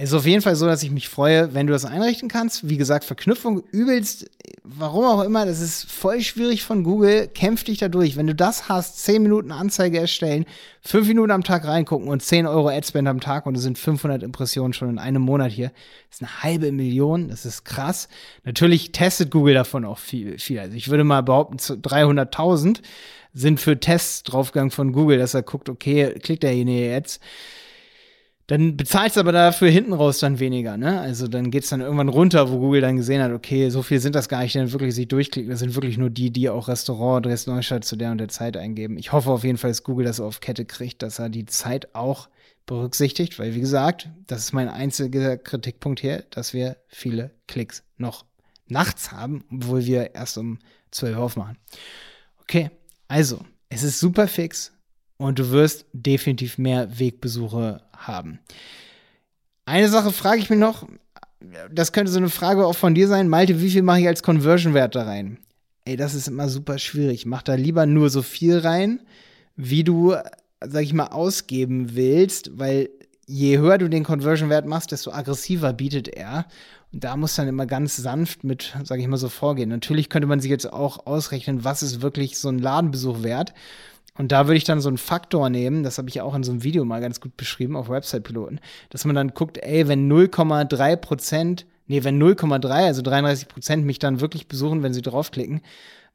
es 0.00 0.10
ist 0.10 0.14
auf 0.14 0.26
jeden 0.26 0.42
Fall 0.42 0.54
so, 0.54 0.66
dass 0.66 0.84
ich 0.84 0.92
mich 0.92 1.08
freue, 1.08 1.54
wenn 1.54 1.66
du 1.66 1.72
das 1.72 1.84
einrichten 1.84 2.28
kannst. 2.28 2.68
Wie 2.68 2.76
gesagt, 2.76 3.04
Verknüpfung 3.04 3.64
übelst, 3.72 4.30
warum 4.62 5.04
auch 5.04 5.24
immer, 5.24 5.44
das 5.44 5.60
ist 5.60 5.90
voll 5.90 6.20
schwierig 6.20 6.62
von 6.62 6.84
Google. 6.84 7.26
Kämpf 7.26 7.64
dich 7.64 7.78
da 7.78 7.88
durch. 7.88 8.16
Wenn 8.16 8.28
du 8.28 8.34
das 8.34 8.68
hast, 8.68 9.02
10 9.02 9.20
Minuten 9.20 9.50
Anzeige 9.50 9.98
erstellen, 9.98 10.44
5 10.82 11.08
Minuten 11.08 11.32
am 11.32 11.42
Tag 11.42 11.66
reingucken 11.66 12.06
und 12.06 12.22
10 12.22 12.46
Euro 12.46 12.68
Adspend 12.68 13.08
am 13.08 13.18
Tag 13.18 13.46
und 13.46 13.56
es 13.56 13.64
sind 13.64 13.76
500 13.76 14.22
Impressionen 14.22 14.72
schon 14.72 14.88
in 14.88 14.98
einem 15.00 15.22
Monat 15.22 15.50
hier. 15.50 15.72
Das 16.10 16.20
ist 16.20 16.22
eine 16.22 16.42
halbe 16.44 16.70
Million, 16.70 17.28
das 17.28 17.44
ist 17.44 17.64
krass. 17.64 18.08
Natürlich 18.44 18.92
testet 18.92 19.32
Google 19.32 19.54
davon 19.54 19.84
auch 19.84 19.98
viel. 19.98 20.38
viel. 20.38 20.60
Also 20.60 20.76
ich 20.76 20.90
würde 20.90 21.02
mal 21.02 21.24
behaupten, 21.24 21.56
300.000 21.56 22.82
sind 23.34 23.58
für 23.58 23.80
Tests 23.80 24.22
draufgegangen 24.22 24.70
von 24.70 24.92
Google, 24.92 25.18
dass 25.18 25.34
er 25.34 25.42
guckt, 25.42 25.68
okay, 25.68 26.14
klickt 26.20 26.44
derjenige 26.44 26.88
jetzt 26.88 27.20
dann 28.48 28.78
bezahlst 28.78 29.16
du 29.16 29.20
aber 29.20 29.32
dafür 29.32 29.68
hinten 29.68 29.92
raus 29.92 30.20
dann 30.20 30.40
weniger, 30.40 30.78
ne? 30.78 30.98
Also 31.00 31.28
dann 31.28 31.50
geht's 31.50 31.68
dann 31.68 31.82
irgendwann 31.82 32.08
runter, 32.08 32.50
wo 32.50 32.58
Google 32.58 32.80
dann 32.80 32.96
gesehen 32.96 33.22
hat, 33.22 33.30
okay, 33.30 33.68
so 33.68 33.82
viel 33.82 34.00
sind 34.00 34.14
das 34.14 34.30
gar 34.30 34.42
nicht, 34.42 34.56
dann 34.56 34.72
wirklich 34.72 34.94
sich 34.94 35.06
durchklicken. 35.06 35.50
Das 35.50 35.60
sind 35.60 35.74
wirklich 35.74 35.98
nur 35.98 36.08
die, 36.08 36.30
die 36.30 36.48
auch 36.48 36.66
Restaurant 36.66 37.26
Dresden-Neustadt 37.26 37.84
zu 37.84 37.96
der 37.96 38.10
und 38.10 38.18
der 38.18 38.28
Zeit 38.28 38.56
eingeben. 38.56 38.96
Ich 38.96 39.12
hoffe 39.12 39.30
auf 39.30 39.44
jeden 39.44 39.58
Fall, 39.58 39.70
dass 39.70 39.84
Google 39.84 40.06
das 40.06 40.18
auf 40.18 40.40
Kette 40.40 40.64
kriegt, 40.64 41.02
dass 41.02 41.18
er 41.18 41.28
die 41.28 41.44
Zeit 41.44 41.94
auch 41.94 42.30
berücksichtigt, 42.64 43.38
weil 43.38 43.54
wie 43.54 43.60
gesagt, 43.60 44.08
das 44.26 44.40
ist 44.40 44.52
mein 44.54 44.70
einziger 44.70 45.36
Kritikpunkt 45.36 46.00
hier, 46.00 46.24
dass 46.30 46.54
wir 46.54 46.78
viele 46.88 47.32
Klicks 47.48 47.82
noch 47.98 48.24
nachts 48.66 49.12
haben, 49.12 49.44
obwohl 49.52 49.84
wir 49.84 50.14
erst 50.14 50.38
um 50.38 50.58
12 50.92 51.18
aufmachen. 51.18 51.58
Okay, 52.40 52.70
also, 53.08 53.40
es 53.68 53.82
ist 53.82 54.00
super 54.00 54.26
fix 54.26 54.72
und 55.18 55.38
du 55.38 55.50
wirst 55.50 55.84
definitiv 55.92 56.58
mehr 56.58 56.98
Wegbesuche 56.98 57.82
haben. 57.94 58.38
Eine 59.66 59.88
Sache 59.88 60.12
frage 60.12 60.40
ich 60.40 60.48
mich 60.48 60.58
noch, 60.58 60.88
das 61.70 61.92
könnte 61.92 62.10
so 62.10 62.18
eine 62.18 62.30
Frage 62.30 62.66
auch 62.66 62.74
von 62.74 62.94
dir 62.94 63.06
sein, 63.06 63.28
Malte, 63.28 63.60
wie 63.60 63.70
viel 63.70 63.82
mache 63.82 64.00
ich 64.00 64.06
als 64.08 64.22
Conversion-Wert 64.22 64.94
da 64.94 65.04
rein? 65.04 65.38
Ey, 65.84 65.96
das 65.96 66.14
ist 66.14 66.28
immer 66.28 66.48
super 66.48 66.78
schwierig. 66.78 67.26
Mach 67.26 67.42
da 67.42 67.54
lieber 67.54 67.86
nur 67.86 68.10
so 68.10 68.22
viel 68.22 68.58
rein, 68.58 69.00
wie 69.56 69.84
du, 69.84 70.14
sag 70.60 70.82
ich 70.82 70.92
mal, 70.94 71.08
ausgeben 71.08 71.94
willst, 71.94 72.58
weil 72.58 72.90
je 73.26 73.58
höher 73.58 73.78
du 73.78 73.88
den 73.88 74.04
Conversion-Wert 74.04 74.66
machst, 74.66 74.92
desto 74.92 75.12
aggressiver 75.12 75.72
bietet 75.72 76.08
er. 76.08 76.46
Und 76.92 77.04
da 77.04 77.16
muss 77.16 77.36
dann 77.36 77.48
immer 77.48 77.66
ganz 77.66 77.96
sanft 77.96 78.44
mit, 78.44 78.74
sag 78.84 78.98
ich 78.98 79.06
mal, 79.06 79.18
so 79.18 79.28
vorgehen. 79.28 79.68
Natürlich 79.68 80.08
könnte 80.08 80.26
man 80.26 80.40
sich 80.40 80.50
jetzt 80.50 80.72
auch 80.72 81.06
ausrechnen, 81.06 81.64
was 81.64 81.82
ist 81.82 82.00
wirklich 82.00 82.38
so 82.38 82.48
ein 82.48 82.58
Ladenbesuch 82.58 83.22
wert. 83.22 83.52
Und 84.18 84.32
da 84.32 84.46
würde 84.46 84.56
ich 84.58 84.64
dann 84.64 84.80
so 84.80 84.88
einen 84.88 84.98
Faktor 84.98 85.48
nehmen, 85.48 85.84
das 85.84 85.96
habe 85.96 86.08
ich 86.08 86.20
auch 86.20 86.34
in 86.34 86.42
so 86.42 86.50
einem 86.50 86.64
Video 86.64 86.84
mal 86.84 87.00
ganz 87.00 87.20
gut 87.20 87.36
beschrieben 87.36 87.76
auf 87.76 87.88
Website-Piloten, 87.88 88.60
dass 88.90 89.04
man 89.04 89.14
dann 89.14 89.28
guckt, 89.28 89.58
ey, 89.58 89.86
wenn 89.88 90.10
0,3 90.10 90.96
Prozent, 90.96 91.66
nee, 91.86 92.02
wenn 92.04 92.20
0,3, 92.20 92.68
also 92.68 93.00
33 93.00 93.48
Prozent 93.48 93.86
mich 93.86 94.00
dann 94.00 94.20
wirklich 94.20 94.48
besuchen, 94.48 94.82
wenn 94.82 94.92
sie 94.92 95.02
draufklicken, 95.02 95.62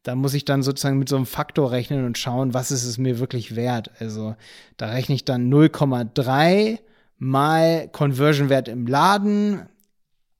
da 0.03 0.15
muss 0.15 0.33
ich 0.33 0.43
dann 0.43 0.63
sozusagen 0.63 0.99
mit 0.99 1.07
so 1.07 1.15
einem 1.15 1.25
Faktor 1.25 1.71
rechnen 1.71 2.05
und 2.05 2.17
schauen, 2.17 2.53
was 2.53 2.71
ist 2.71 2.83
es 2.83 2.97
mir 2.97 3.19
wirklich 3.19 3.55
wert. 3.55 3.89
Also 3.99 4.35
da 4.75 4.89
rechne 4.89 5.15
ich 5.15 5.23
dann 5.23 5.51
0,3 5.51 6.79
mal 7.17 7.87
Conversion-Wert 7.87 8.67
im 8.67 8.85
Laden. 8.85 9.61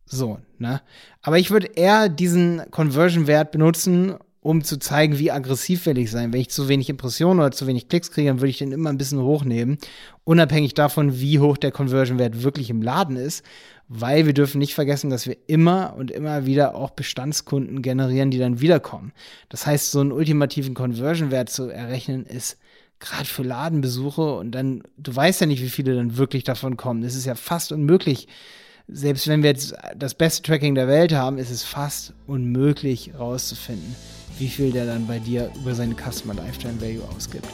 So, 0.05 0.39
ne? 0.57 0.81
Aber 1.21 1.39
ich 1.39 1.49
würde 1.49 1.67
eher 1.67 2.09
diesen 2.09 2.69
Conversion-Wert 2.71 3.51
benutzen, 3.51 4.15
um 4.43 4.63
zu 4.63 4.77
zeigen, 4.77 5.19
wie 5.19 5.31
aggressiv 5.31 5.85
will 5.85 5.97
ich 5.97 6.11
sein. 6.11 6.33
Wenn 6.33 6.41
ich 6.41 6.49
zu 6.49 6.67
wenig 6.67 6.89
Impressionen 6.89 7.39
oder 7.39 7.51
zu 7.51 7.65
wenig 7.65 7.87
Klicks 7.87 8.11
kriege, 8.11 8.27
dann 8.27 8.41
würde 8.41 8.49
ich 8.49 8.57
den 8.57 8.73
immer 8.73 8.89
ein 8.89 8.97
bisschen 8.97 9.21
hochnehmen, 9.21 9.77
unabhängig 10.25 10.73
davon, 10.73 11.19
wie 11.19 11.39
hoch 11.39 11.57
der 11.57 11.71
Conversion-Wert 11.71 12.43
wirklich 12.43 12.69
im 12.69 12.81
Laden 12.81 13.15
ist, 13.15 13.43
weil 13.87 14.25
wir 14.25 14.33
dürfen 14.33 14.59
nicht 14.59 14.75
vergessen, 14.75 15.09
dass 15.09 15.27
wir 15.27 15.37
immer 15.47 15.95
und 15.97 16.11
immer 16.11 16.45
wieder 16.45 16.75
auch 16.75 16.89
Bestandskunden 16.89 17.81
generieren, 17.81 18.31
die 18.31 18.37
dann 18.37 18.59
wiederkommen. 18.59 19.13
Das 19.47 19.65
heißt, 19.65 19.91
so 19.91 20.01
einen 20.01 20.11
ultimativen 20.11 20.73
Conversion-Wert 20.73 21.49
zu 21.49 21.69
errechnen, 21.69 22.25
ist 22.25 22.57
gerade 22.99 23.25
für 23.25 23.43
Ladenbesuche 23.43 24.35
und 24.35 24.51
dann, 24.51 24.83
du 24.97 25.15
weißt 25.15 25.41
ja 25.41 25.47
nicht, 25.47 25.61
wie 25.61 25.69
viele 25.69 25.95
dann 25.95 26.17
wirklich 26.17 26.43
davon 26.43 26.75
kommen. 26.75 27.03
Es 27.03 27.15
ist 27.15 27.25
ja 27.25 27.35
fast 27.35 27.71
unmöglich, 27.71 28.27
selbst 28.87 29.27
wenn 29.27 29.43
wir 29.43 29.49
jetzt 29.49 29.73
das 29.95 30.13
beste 30.13 30.41
Tracking 30.43 30.75
der 30.75 30.87
Welt 30.87 31.13
haben, 31.13 31.37
ist 31.37 31.49
es 31.49 31.63
fast 31.63 32.13
unmöglich 32.27 33.11
herauszufinden, 33.13 33.95
wie 34.39 34.47
viel 34.47 34.71
der 34.71 34.85
dann 34.85 35.07
bei 35.07 35.19
dir 35.19 35.51
über 35.55 35.75
seine 35.75 35.95
Customer 35.95 36.33
Lifetime 36.33 36.79
Value 36.81 37.03
ausgibt. 37.15 37.47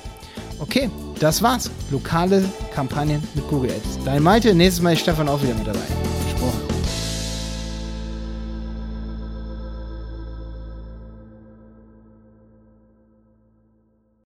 Okay, 0.60 0.90
das 1.20 1.42
war's. 1.42 1.70
Lokale 1.90 2.44
Kampagnen 2.74 3.24
mit 3.34 3.48
Google 3.48 3.72
Ads. 3.72 4.04
Dein 4.06 4.24
Malte, 4.24 4.54
nächstes 4.54 4.82
Mal 4.82 4.94
ist 4.94 5.02
Stefan 5.02 5.30
auch 5.30 5.42
wieder 5.42 5.56
mit 5.56 5.68
dabei. 5.68 5.80